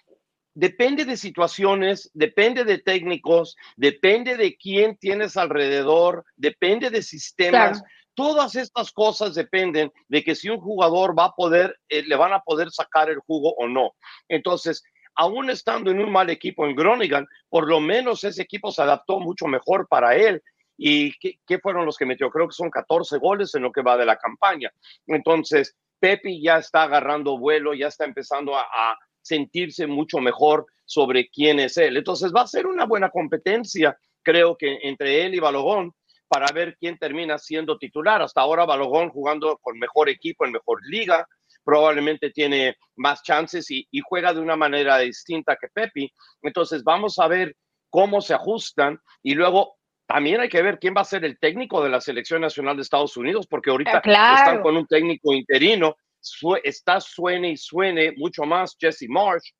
[0.55, 7.83] depende de situaciones, depende de técnicos, depende de quién tienes alrededor, depende de sistemas.
[8.15, 12.33] Todas estas cosas dependen de que si un jugador va a poder, eh, le van
[12.33, 13.91] a poder sacar el jugo o no.
[14.29, 14.85] Entonces,
[15.17, 19.21] aún estando en un mal equipo en Groningen, por lo menos ese equipo se adaptó
[19.21, 20.43] mucho mejor para él.
[20.77, 22.31] ¿Y qué, fueron los que metió?
[22.31, 24.73] Creo que son 14 goles en lo que va de la campaña.
[25.07, 31.59] Entonces, Pepe ya está agarrando vuelo, ya está empezando a sentirse mucho mejor sobre quién
[31.59, 31.97] es él.
[31.97, 35.93] Entonces va a ser una buena competencia, creo que entre él y Balogón,
[36.29, 38.23] para ver quién termina siendo titular.
[38.23, 41.27] Hasta ahora Balogón jugando con mejor equipo, en mejor liga,
[41.65, 46.13] probablemente tiene más chances y, juega de una manera distinta que Pepi.
[46.43, 47.57] Entonces vamos a ver
[47.91, 51.83] cómo se ajustan y luego también hay que ver quién va a ser el técnico
[51.83, 55.97] de la selección nacional de Estados Unidos, porque ahorita están con un técnico interino
[56.63, 59.51] está suene y suene mucho más Jesse Marsh,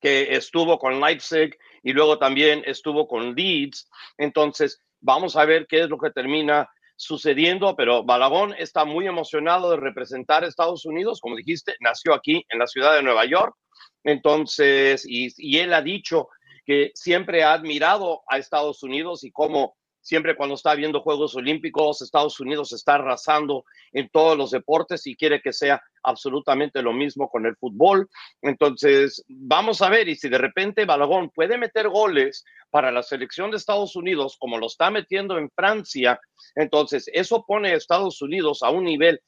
[0.00, 3.88] que estuvo con Leipzig y luego también estuvo con Leeds.
[4.18, 9.70] Entonces, vamos a ver qué es lo que termina sucediendo, pero Balagón está muy emocionado
[9.70, 11.20] de representar a Estados Unidos.
[11.20, 13.54] Como dijiste, nació aquí en la ciudad de Nueva York.
[14.02, 16.28] Entonces, y, y él ha dicho
[16.66, 22.00] que siempre ha admirado a Estados Unidos y cómo Siempre cuando está viendo Juegos Olímpicos,
[22.00, 27.28] Estados Unidos está arrasando en todos los deportes y quiere que sea absolutamente lo mismo
[27.28, 28.08] con el fútbol.
[28.40, 33.50] Entonces, vamos a ver, y si de repente Balagón puede meter goles para la selección
[33.50, 36.20] de Estados Unidos, como lo está metiendo en Francia,
[36.54, 39.20] entonces eso pone a Estados Unidos a un nivel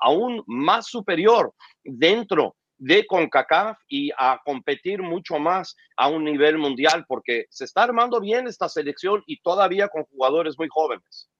[0.00, 1.54] aún más superior
[1.84, 7.82] dentro de CONCACAF y a competir mucho más a un nivel mundial, porque se está
[7.82, 11.30] armando bien esta selección y todavía con jugadores muy jóvenes.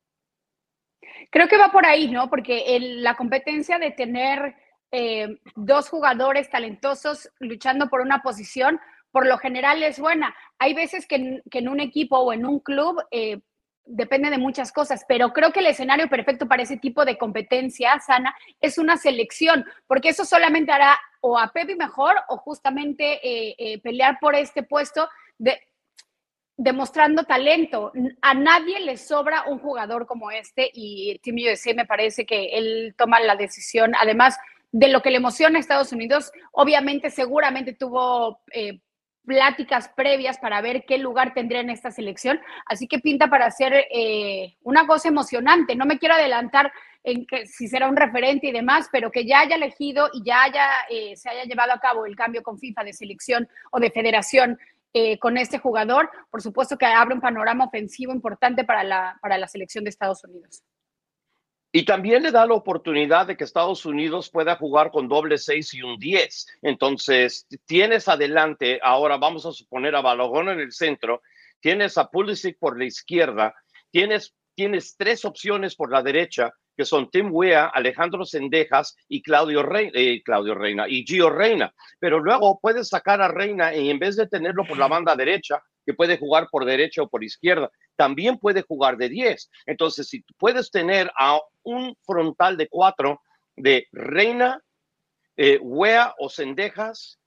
[1.31, 2.29] Creo que va por ahí, ¿no?
[2.29, 4.55] Porque la competencia de tener
[4.92, 8.79] eh, dos jugadores talentosos luchando por una posición,
[9.11, 10.35] por lo general es buena.
[10.59, 13.40] Hay veces que en, un equipo o en un club eh,
[13.85, 17.99] depende de muchas cosas, pero creo que el escenario perfecto para ese tipo de competencia
[18.01, 23.55] sana es una selección, porque eso solamente hará o a Pepe mejor o justamente eh,
[23.59, 25.61] eh, pelear por este puesto de,
[26.57, 27.93] demostrando talento.
[28.23, 32.95] A nadie le sobra un jugador como este y Team USA me parece que él
[32.97, 34.38] toma la decisión, además
[34.73, 38.40] de lo que le emociona a Estados Unidos, obviamente seguramente tuvo...
[38.53, 38.81] Eh,
[39.25, 42.41] pláticas previas para ver qué lugar tendría en esta selección.
[42.67, 45.77] Así que pinta para hacer eh, una cosa emocionante.
[45.77, 49.41] No me quiero adelantar en que si será un referente y demás, pero que ya
[49.41, 52.85] haya elegido y ya haya, eh, se haya llevado a cabo el cambio con FIFA
[52.85, 54.59] de selección o de federación
[54.93, 59.39] eh, con este jugador, por supuesto que abre un panorama ofensivo importante para la, para
[59.39, 60.65] la selección de Estados Unidos.
[61.73, 65.73] Y también le da la oportunidad de que Estados Unidos pueda jugar con doble seis
[65.73, 66.47] y un 10.
[66.63, 71.23] Entonces, tienes adelante, ahora vamos a suponer a Balogón en el centro,
[71.61, 73.55] tienes a Pulisic por la izquierda,
[73.93, 79.65] tienes, tienes tres opciones por la derecha, que son Tim Wea, Alejandro Sendejas y Claudio
[79.75, 81.73] eh, Claudio Reina y Gio Reina.
[82.01, 85.63] Pero luego puedes sacar a Reina y en vez de tenerlo por la banda derecha,
[85.85, 89.51] que puede jugar por derecha o por izquierda, también puede jugar de 10.
[89.66, 93.21] Entonces, si puedes tener a un frontal de cuatro
[93.57, 94.62] de Reina,
[95.37, 97.19] eh, Wea o Sendejas,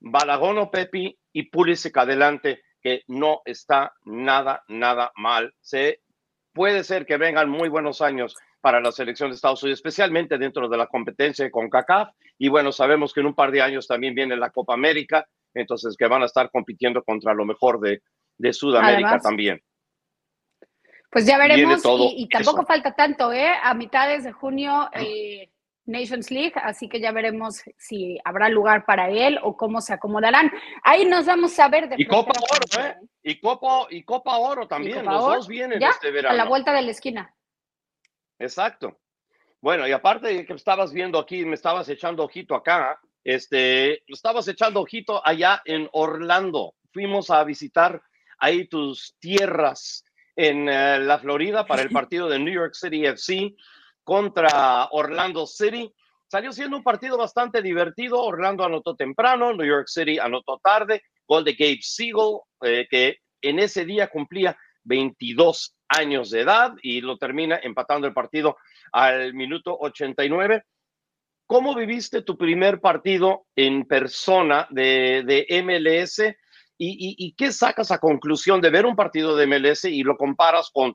[0.00, 5.54] Balagón o Pepi y Pulisic adelante, que no está nada, nada mal.
[5.60, 6.00] Se,
[6.52, 10.68] puede ser que vengan muy buenos años para la selección de Estados Unidos, especialmente dentro
[10.68, 12.10] de la competencia con CACAF.
[12.38, 15.96] Y bueno, sabemos que en un par de años también viene la Copa América, entonces
[15.96, 18.02] que van a estar compitiendo contra lo mejor de,
[18.38, 19.62] de Sudamérica también.
[21.10, 21.82] Pues ya veremos
[22.16, 23.50] y, tampoco falta tanto, ¿eh?
[23.62, 25.50] A mitades de junio eh,
[25.84, 30.52] Nations League, así que ya veremos si habrá lugar para él o cómo se acomodarán.
[30.84, 31.88] Ahí nos vamos a ver.
[31.88, 32.96] De y Copa Oro, ¿eh?
[33.24, 36.34] Y Copa, y Copa Oro también, los dos vienen este verano.
[36.34, 37.34] A la vuelta de la esquina.
[38.38, 38.98] Exacto.
[39.60, 44.48] Bueno, y aparte de que estabas viendo aquí, me estabas echando ojito acá, este, estabas
[44.48, 46.74] echando ojito allá en Orlando.
[46.92, 48.02] Fuimos a visitar
[48.38, 50.04] ahí tus tierras
[50.36, 53.54] en eh, la Florida para el partido de New York City FC
[54.02, 55.92] contra Orlando City.
[56.26, 58.22] Salió siendo un partido bastante divertido.
[58.22, 61.02] Orlando anotó temprano, New York City anotó tarde.
[61.26, 67.00] Gol de Gabe Siegel, eh, que en ese día cumplía 22 años de edad y
[67.00, 68.56] lo termina empatando el partido
[68.92, 70.64] al minuto 89.
[71.50, 76.20] ¿Cómo viviste tu primer partido en persona de, de MLS
[76.78, 80.70] y, y, qué sacas a conclusión de ver un partido de MLS y lo comparas
[80.72, 80.94] con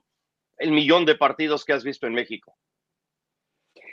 [0.56, 2.56] el millón de partidos que has visto en México?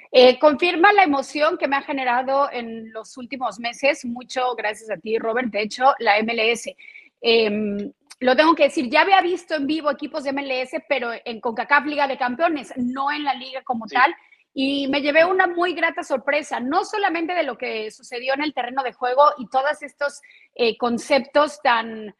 [0.09, 4.95] Eh, confirma la emoción que me ha generado en los últimos meses, mucho gracias a
[4.95, 5.51] ti, Robert.
[5.51, 6.73] De hecho, la MLS.
[7.19, 11.41] Em, lo tengo que decir, ya había visto en vivo equipos de MLS, pero en
[11.41, 14.15] CONCACAF Liga de Campeones, no en la liga como tal.
[14.53, 18.53] Y me llevé una muy grata sorpresa, no solamente de lo que sucedió en el
[18.53, 20.21] terreno de juego y todos estos
[20.53, 22.15] eh, conceptos tan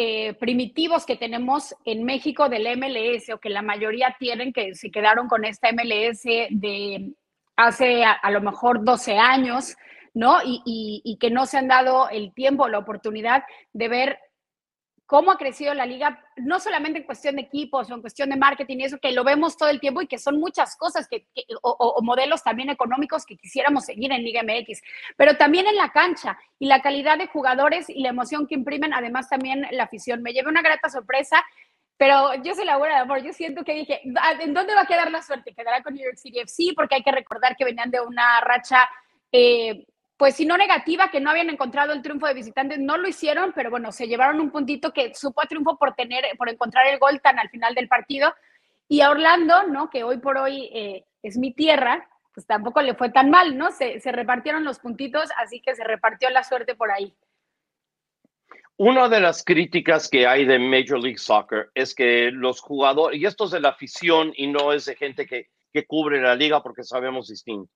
[0.00, 4.90] eh, primitivos que tenemos en México del MLS o que la mayoría tienen, que se
[4.90, 7.12] quedaron con esta MLS de
[7.56, 9.76] hace a, lo mejor 12 años,
[10.14, 10.38] ¿no?
[10.44, 10.62] Y,
[11.04, 14.18] y, que no se han dado el tiempo, la oportunidad de ver
[15.08, 18.36] cómo ha crecido la liga, no solamente en cuestión de equipos o en cuestión de
[18.36, 21.26] marketing y eso, que lo vemos todo el tiempo y que son muchas cosas que,
[21.62, 24.82] o, modelos también económicos que quisiéramos seguir en Liga MX,
[25.16, 28.92] pero también en la cancha y la calidad de jugadores y la emoción que imprimen,
[28.92, 30.22] además también la afición.
[30.22, 31.42] Me llevé una grata sorpresa.
[31.96, 34.82] Pero yo soy la buena de amor, yo siento que dije, ah, ¿en dónde va
[34.82, 35.52] a quedar la suerte?
[35.52, 36.72] ¿Quedará con New York City FC?
[36.76, 38.88] Porque hay que recordar que venían de una racha
[39.32, 39.84] eh,
[40.18, 43.52] pues si no negativa, que no habían encontrado el triunfo de visitantes, no lo hicieron,
[43.54, 47.20] pero bueno, se llevaron un puntito que supo triunfo por tener, por encontrar el gol
[47.22, 48.34] tan al final del partido.
[48.88, 49.88] Y a Orlando, ¿no?
[49.90, 53.70] Que hoy por hoy eh, es mi tierra, pues tampoco le fue tan mal, ¿no?
[53.70, 57.14] Se, se repartieron los puntitos, así que se repartió la suerte por ahí.
[58.76, 63.24] Una de las críticas que hay de Major League Soccer es que los jugadores, y
[63.24, 66.60] esto es de la afición y no es de gente que, que cubre la liga
[66.60, 67.70] porque sabemos distinto,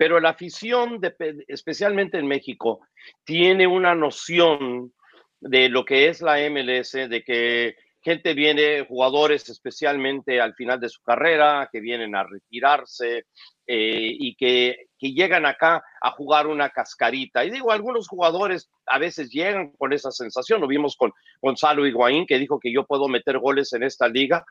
[0.00, 0.98] pero la afición,
[1.46, 2.80] especialmente en México,
[3.22, 4.94] tiene una noción
[5.38, 10.88] de lo que es la MLS, de que gente viene, jugadores especialmente al final de
[10.88, 13.26] su carrera, que vienen a retirarse
[13.66, 17.44] eh, y que, que, llegan acá a jugar una cascarita.
[17.44, 20.62] Y digo, algunos jugadores a veces llegan con esa sensación.
[20.62, 24.46] Lo vimos con Gonzalo Higuaín, que dijo que yo puedo meter goles en esta liga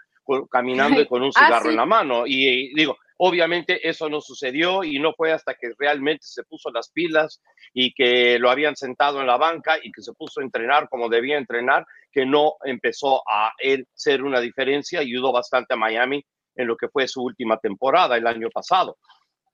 [0.52, 2.28] caminando y con un ah, cigarro en la mano.
[2.28, 6.90] Y digo, Obviamente eso no sucedió y no fue hasta que realmente se puso las
[6.90, 7.42] pilas
[7.74, 11.10] y que lo habían sentado en la banca y que se puso a entrenar como
[11.10, 15.02] debía entrenar, que no empezó a él ser una diferencia.
[15.02, 18.98] Ayudó bastante a Miami en lo que fue su última temporada el año pasado.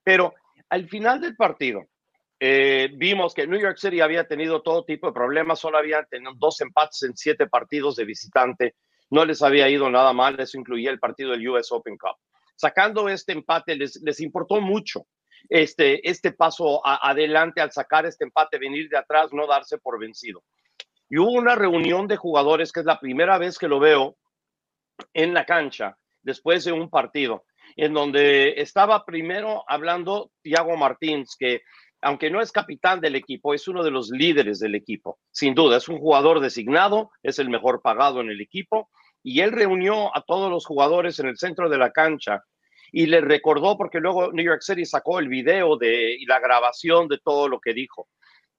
[0.04, 0.36] Pero
[0.70, 1.88] al final del partido,
[2.40, 6.34] eh, vimos que New York City había tenido todo tipo de problemas, solo habían tenido
[6.36, 8.76] dos empates en siete partidos de visitante,
[9.10, 12.18] no les había ido nada mal, eso incluía el partido del US Open Cup
[12.56, 15.06] sacando este empate les, les importó mucho
[15.50, 20.44] este, este paso adelante al sacar este empate, venir de atrás, no darse por vencido.
[21.10, 24.18] Y hubo una reunión de jugadores que es la primera vez que lo veo
[25.14, 27.46] en la cancha después de un partido,
[27.76, 31.62] en donde estaba primero hablando Tiago Martins, que
[32.02, 35.20] aunque no es capitán del equipo, es uno de los líderes del equipo.
[35.32, 38.90] Sin duda, es un jugador designado, es el mejor pagado en el equipo
[39.26, 42.44] y él reunió a todos los jugadores en el centro de la cancha
[42.92, 47.08] y le recordó, porque luego New York City sacó el video de, y la grabación
[47.08, 48.08] de todo lo que dijo,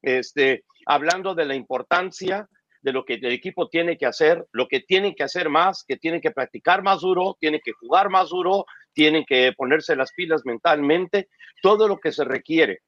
[0.02, 2.48] este, hablando de la importancia
[2.82, 5.98] de lo que el equipo tiene que hacer, lo que tienen que hacer más, que
[5.98, 10.42] tienen que practicar más duro, tienen que jugar más duro, tienen que ponerse las pilas
[10.44, 11.28] mentalmente,
[11.62, 12.80] todo lo que se requiere.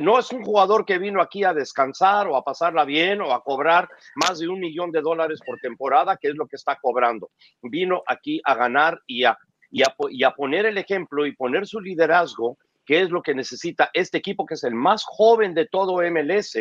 [0.00, 3.42] No es un jugador que vino aquí a descansar o a pasarla bien o a
[3.42, 7.30] cobrar más de un millón de dólares por temporada, que es lo que está cobrando.
[7.62, 9.36] Vino aquí a ganar y a,
[9.70, 14.18] y a, poner el ejemplo y poner su liderazgo qué es lo que necesita este
[14.18, 16.52] equipo, que es el más joven de todo MLS,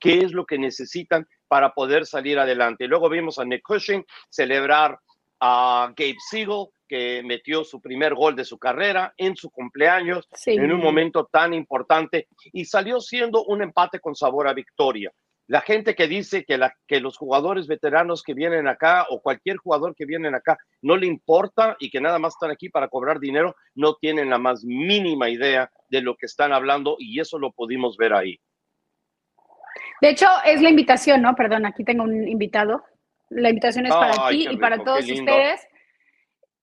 [0.00, 2.88] qué es lo que necesitan para poder salir adelante.
[2.88, 3.64] Luego vimos a Nick
[4.30, 4.98] celebrar
[5.46, 10.72] a Gabe Siegel, que metió su primer gol de su carrera en su cumpleaños, en
[10.72, 15.12] un momento tan importante, y salió siendo un empate con sabor a victoria
[15.46, 19.58] la gente que dice que, la, que los jugadores veteranos que vienen acá o cualquier
[19.58, 23.20] jugador que viene acá no le importa y que nada más están aquí para cobrar
[23.20, 27.52] dinero, no tienen la más mínima idea de lo que están hablando y eso lo
[27.52, 28.40] pudimos ver ahí.
[30.00, 31.34] De hecho, es la invitación, ¿no?
[31.34, 32.84] Perdón, aquí tengo un invitado.
[33.34, 35.60] La invitación es para ti y para todos ustedes.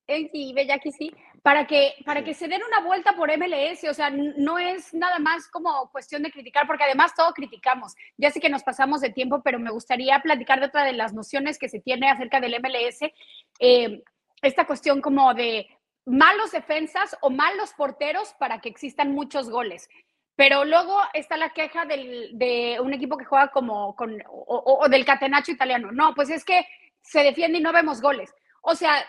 [0.08, 1.12] Sí, Bella, aquí sí
[1.42, 5.18] para que, para que se den una vuelta por MLS, o sea, no es nada
[5.18, 7.96] más como cuestión de criticar, porque además todo criticamos.
[8.18, 11.14] Ya sé que nos pasamos de tiempo, pero me gustaría platicar de otra de las
[11.14, 13.12] nociones que se tiene acerca del MLS,
[13.60, 14.04] eh,
[14.44, 15.68] esta cuestión como de
[16.06, 19.90] malos defensas o malos porteros para que existan muchos goles.
[20.36, 25.06] Pero luego está la queja del, de un equipo que juega como con, o, del
[25.06, 25.92] catenacho italiano.
[25.92, 26.66] No, pues es que
[27.02, 28.34] se defiende y no vemos goles.
[28.62, 29.06] O sea,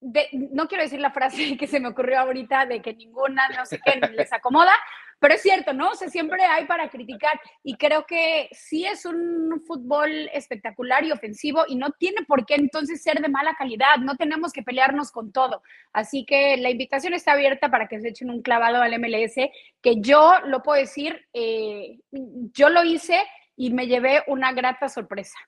[0.00, 3.80] no quiero decir la frase que se me ocurrió ahorita de que ninguna, no sé
[3.84, 4.72] qué, les acomoda,
[5.18, 5.90] pero es cierto, ¿no?
[5.90, 11.12] O sea, siempre hay para criticar y creo que sí es un fútbol espectacular y
[11.12, 15.10] ofensivo y no tiene por qué entonces ser de mala calidad, no tenemos que pelearnos
[15.10, 15.62] con todo.
[15.92, 19.34] Así que la invitación está abierta para que se echen un clavado al MLS,
[19.82, 23.22] que yo lo puedo decir, eh, yo lo hice
[23.56, 25.38] y me llevé una grata sorpresa.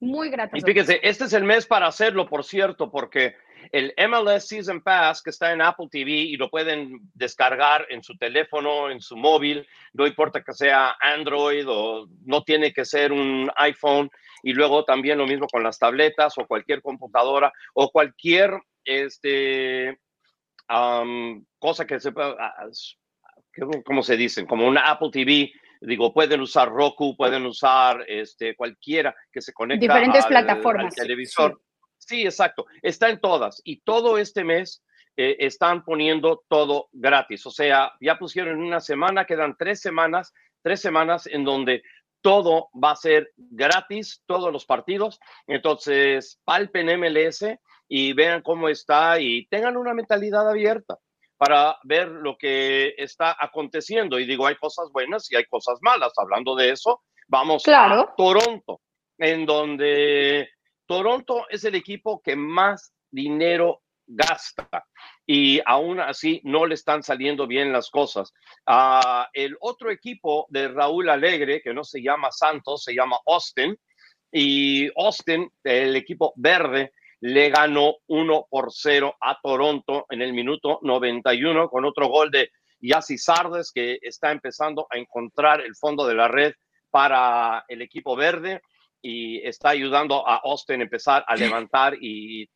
[0.00, 0.56] Muy grata.
[0.56, 3.36] Y fíjese, este es el mes para hacerlo, por cierto, porque
[3.70, 8.16] el MLS Season Pass que está en Apple TV y lo pueden descargar en su
[8.16, 13.50] teléfono, en su móvil, no importa que sea Android o no tiene que ser un
[13.56, 14.10] iPhone.
[14.42, 19.98] Y luego también lo mismo con las tabletas o cualquier computadora o cualquier este,
[21.58, 22.36] cosa que se pueda,
[23.84, 24.46] ¿cómo se dicen?
[24.46, 29.86] Como una Apple TV digo, pueden usar Roku, pueden usar este, cualquiera que se conecte
[29.86, 30.86] Diferentes plataformas.
[30.98, 31.60] al televisor.
[31.98, 32.66] Sí, exacto.
[32.82, 33.60] Está en todas.
[33.64, 34.82] Y todo este mes
[35.16, 37.46] eh, están poniendo todo gratis.
[37.46, 41.82] O sea, ya pusieron una semana, quedan tres semanas, tres semanas en donde
[42.22, 45.18] todo va a ser gratis, todos los partidos.
[45.46, 47.44] Entonces, palpen MLS
[47.88, 50.98] y vean cómo está y tengan una mentalidad abierta
[51.40, 54.20] para ver lo que está aconteciendo.
[54.20, 56.12] Y digo, hay cosas buenas y hay cosas malas.
[56.18, 58.82] Hablando de eso, vamos a Toronto,
[59.16, 60.50] en donde
[60.84, 64.68] Toronto es el equipo que más dinero gasta
[65.26, 68.34] y aún así no le están saliendo bien las cosas.
[68.66, 73.74] Uh, el otro equipo de Raúl Alegre, que no se llama Santos, se llama Austin,
[74.30, 80.78] y Austin, el equipo verde, le ganó 1 por 0 a Toronto en el minuto
[80.82, 82.50] 91 con otro gol de
[82.80, 86.54] Yassi Sardes, que está empezando a encontrar el fondo de la red
[86.90, 88.62] para el equipo verde
[89.02, 92.48] y está ayudando a Austin a empezar a levantar y,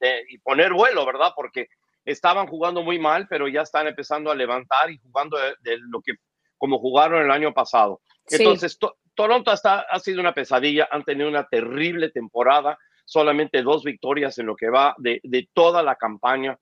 [0.43, 1.33] poner vuelo, ¿verdad?
[1.35, 1.69] Porque
[2.05, 6.15] estaban jugando muy mal, pero ya están empezando a levantar y jugando de, lo que
[6.59, 8.01] como jugaron el año pasado.
[8.29, 8.79] Entonces,
[9.15, 14.47] Toronto hasta, ha sido una pesadilla, han tenido una terrible temporada, solamente dos victorias en
[14.47, 16.59] lo que va de, de toda la campaña.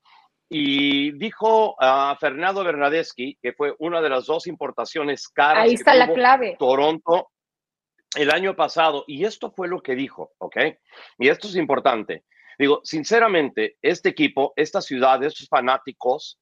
[0.48, 5.64] Y dijo a Fernando Bernadeschi, que fue una de las dos importaciones caras.
[5.64, 6.56] Ahí está la clave.
[6.58, 7.30] Toronto
[8.16, 10.56] el año pasado, y esto fue lo que dijo, ¿ok?
[11.18, 12.24] Y esto es importante.
[12.58, 16.38] Digo, sinceramente, este equipo, esta ciudad, estos fanáticos,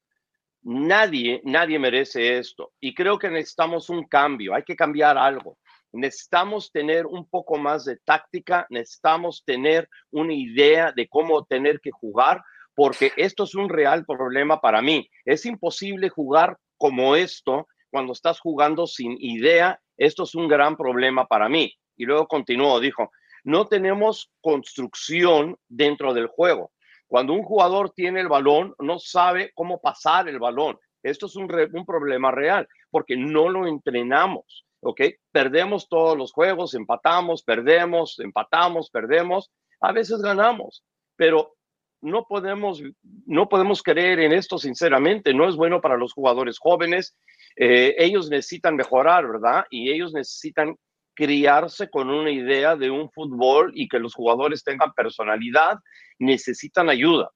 [0.63, 2.73] nadie, nadie merece esto.
[2.79, 5.57] Y creo que necesitamos un cambio, hay que cambiar algo.
[5.93, 11.91] Necesitamos tener un poco más de táctica, necesitamos tener una idea de cómo tener que
[11.91, 12.41] jugar,
[12.75, 15.09] porque esto es un real problema para mí.
[15.25, 21.27] Es imposible jugar como esto cuando estás jugando sin idea esto es un gran problema
[21.27, 21.71] para mí.
[21.95, 23.11] Y luego continuó, dijo,
[23.43, 26.71] no tenemos construcción dentro del juego.
[27.05, 30.79] Cuando un jugador tiene el balón, no sabe cómo pasar el balón.
[31.03, 34.65] Esto es un, un problema real porque no lo entrenamos.
[34.81, 35.01] ¿Ok?
[35.31, 40.83] Perdemos todos los juegos, empatamos, perdemos, empatamos, perdemos, a veces ganamos,
[41.15, 41.55] pero
[42.01, 42.81] no podemos,
[43.25, 47.15] no podemos creer en esto sinceramente, no es bueno para los jugadores jóvenes,
[47.55, 49.65] eh, ellos necesitan mejorar, ¿verdad?
[49.69, 50.75] Y ellos necesitan
[51.13, 55.77] criarse con una idea de un fútbol y que los jugadores tengan personalidad,
[56.17, 57.29] necesitan ayuda.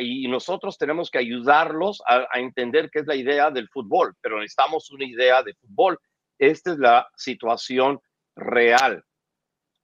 [0.00, 4.40] Y nosotros tenemos que ayudarlos a, a entender qué es la idea del fútbol, pero
[4.40, 5.96] necesitamos una idea de fútbol.
[6.38, 8.00] Esta es la situación
[8.36, 9.04] real.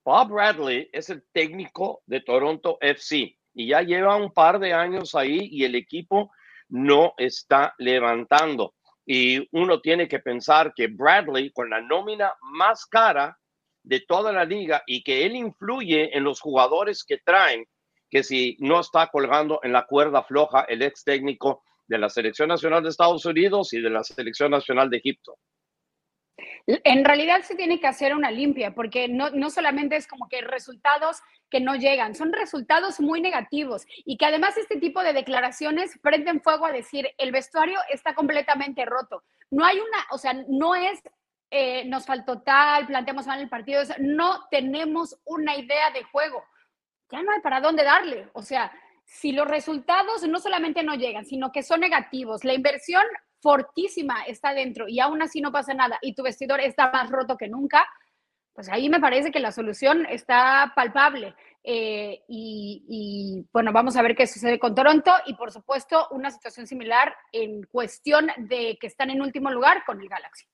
[0.04, 5.14] Bob Bradley es el técnico de Toronto FC y ya lleva un par de años
[5.14, 6.30] ahí y el equipo
[6.68, 8.74] no está levantando.
[9.06, 13.38] Y uno tiene que pensar que Bradley, con la nómina más cara
[13.82, 17.66] de toda la liga y que él influye en los jugadores que traen,
[18.08, 22.48] que si no está colgando en la cuerda floja el ex técnico de la Selección
[22.48, 25.36] Nacional de Estados Unidos y de la Selección Nacional de Egipto.
[26.66, 30.40] En realidad se tiene que hacer una limpia, porque no, no solamente es como que
[30.40, 31.20] resultados
[31.50, 36.40] que no llegan, son resultados muy negativos y que además este tipo de declaraciones prenden
[36.40, 39.22] fuego a decir el vestuario está completamente roto.
[39.50, 41.00] No hay una, o sea, no es
[41.56, 46.42] eh, nos faltó tal, planteamos mal el partido, no tenemos una idea de juego.
[47.12, 48.28] Ya no hay para dónde darle.
[48.32, 48.72] O sea,
[49.04, 53.04] si los resultados no solamente no llegan, sino que son negativos, la inversión
[53.44, 57.36] fortísima está dentro y aún así no pasa nada y tu vestidor está más roto
[57.36, 57.86] que nunca,
[58.54, 61.34] pues ahí me parece que la solución está palpable.
[61.62, 66.66] Eh, y, bueno, vamos a ver qué sucede con Toronto y por supuesto una situación
[66.66, 70.46] similar en cuestión de que están en último lugar con el Galaxy,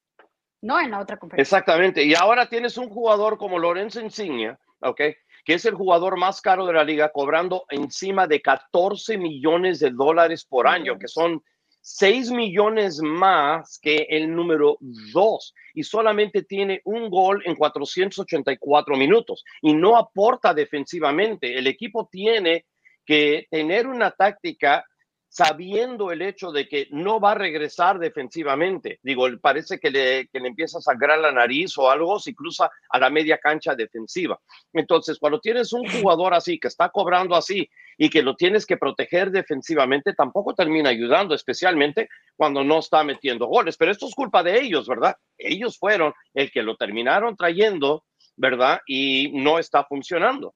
[0.62, 0.80] ¿no?
[0.80, 1.58] En la otra conferencia.
[1.58, 2.02] Exactamente.
[2.02, 5.00] Y ahora tienes un jugador como Lorenzo Insignia, ¿ok?
[5.44, 9.90] Que es el jugador más caro de la liga, cobrando encima de 14 millones de
[9.90, 11.42] dólares por año, que son
[11.82, 19.44] 6 millones más que el número 2 y solamente tiene un gol en 484 minutos
[19.62, 21.56] y no aporta defensivamente.
[21.58, 22.66] El equipo tiene
[23.06, 24.84] que tener una táctica
[25.30, 28.98] sabiendo el hecho de que no va a regresar defensivamente.
[29.02, 32.68] Digo, parece que le, que le empieza a sangrar la nariz o algo si cruza
[32.90, 34.40] a la media cancha defensiva.
[34.72, 38.76] Entonces, cuando tienes un jugador así, que está cobrando así y que lo tienes que
[38.76, 43.76] proteger defensivamente, tampoco termina ayudando, especialmente cuando no está metiendo goles.
[43.76, 45.14] Pero esto es culpa de ellos, ¿verdad?
[45.38, 48.04] Ellos fueron el que lo terminaron trayendo,
[48.34, 48.80] ¿verdad?
[48.84, 50.54] Y no está funcionando.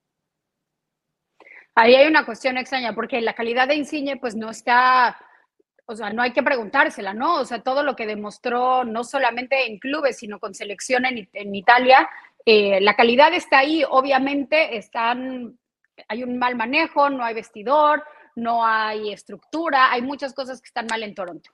[1.74, 5.18] Ahí hay una cuestión extraña, porque la calidad de Insigne, pues no está,
[5.86, 7.40] o sea, no hay que preguntársela, ¿no?
[7.40, 12.08] O sea, todo lo que demostró, no solamente en clubes, sino con selección en, Italia,
[12.46, 15.58] eh, la calidad está ahí, obviamente están,
[16.06, 18.04] hay un mal manejo, no hay vestidor,
[18.36, 21.50] no hay estructura, hay muchas cosas que están mal en Toronto.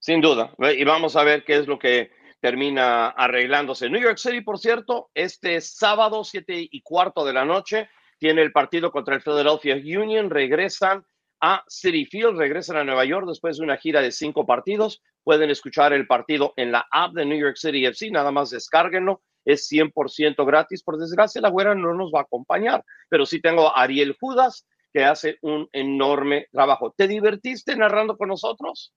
[0.00, 2.10] Sin duda, y vamos a ver qué es lo que
[2.40, 3.90] termina arreglándose.
[3.90, 7.88] New York City, por cierto, este sábado, siete y cuarto de la noche,
[8.18, 11.04] tiene el partido contra el Philadelphia Union, regresan
[11.40, 15.02] a City Field, regresan a Nueva York después de una gira de cinco partidos.
[15.22, 19.22] Pueden escuchar el partido en la app de New York City FC, nada más descárguenlo,
[19.44, 20.82] es 100% gratis.
[20.82, 24.66] Por desgracia, la güera no nos va a acompañar, pero sí tengo a Ariel Judas,
[24.92, 26.92] que hace un enorme trabajo.
[26.96, 28.92] ¿Te divertiste narrando con nosotros?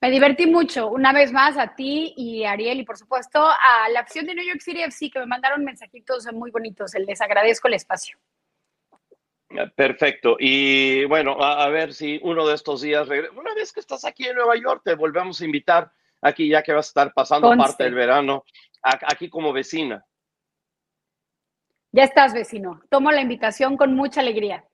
[0.00, 3.88] Me divertí mucho, una vez más a ti y a Ariel y por supuesto a
[3.92, 6.92] la acción de New York City FC que me mandaron mensajitos muy bonitos.
[6.94, 8.16] Les agradezco el espacio.
[9.74, 10.36] Perfecto.
[10.38, 14.36] Y bueno, a, ver si uno de estos días, una vez que estás aquí en
[14.36, 15.90] Nueva York, te volvemos a invitar
[16.20, 18.44] aquí ya que vas a estar pasando parte del verano,
[18.82, 20.04] aquí como vecina.
[21.90, 22.82] Ya estás, vecino.
[22.90, 24.67] Tomo la invitación con mucha alegría.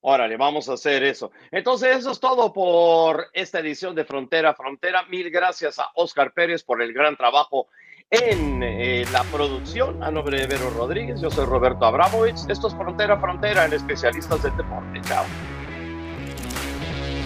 [0.00, 1.32] Órale, vamos a hacer eso.
[1.50, 5.04] Entonces, eso es todo por esta edición de Frontera Frontera.
[5.04, 7.66] Mil gracias a Oscar Pérez por el gran trabajo
[8.10, 10.02] en eh, la producción.
[10.02, 12.48] A nombre de Vero Rodríguez, yo soy Roberto Abramovich.
[12.48, 15.00] Esto es Frontera Frontera en Especialistas del Deporte.
[15.02, 15.24] Chao.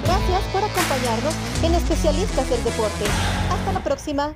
[0.05, 3.05] Gracias por acompañarnos en Especialistas del Deporte.
[3.51, 4.35] Hasta la próxima.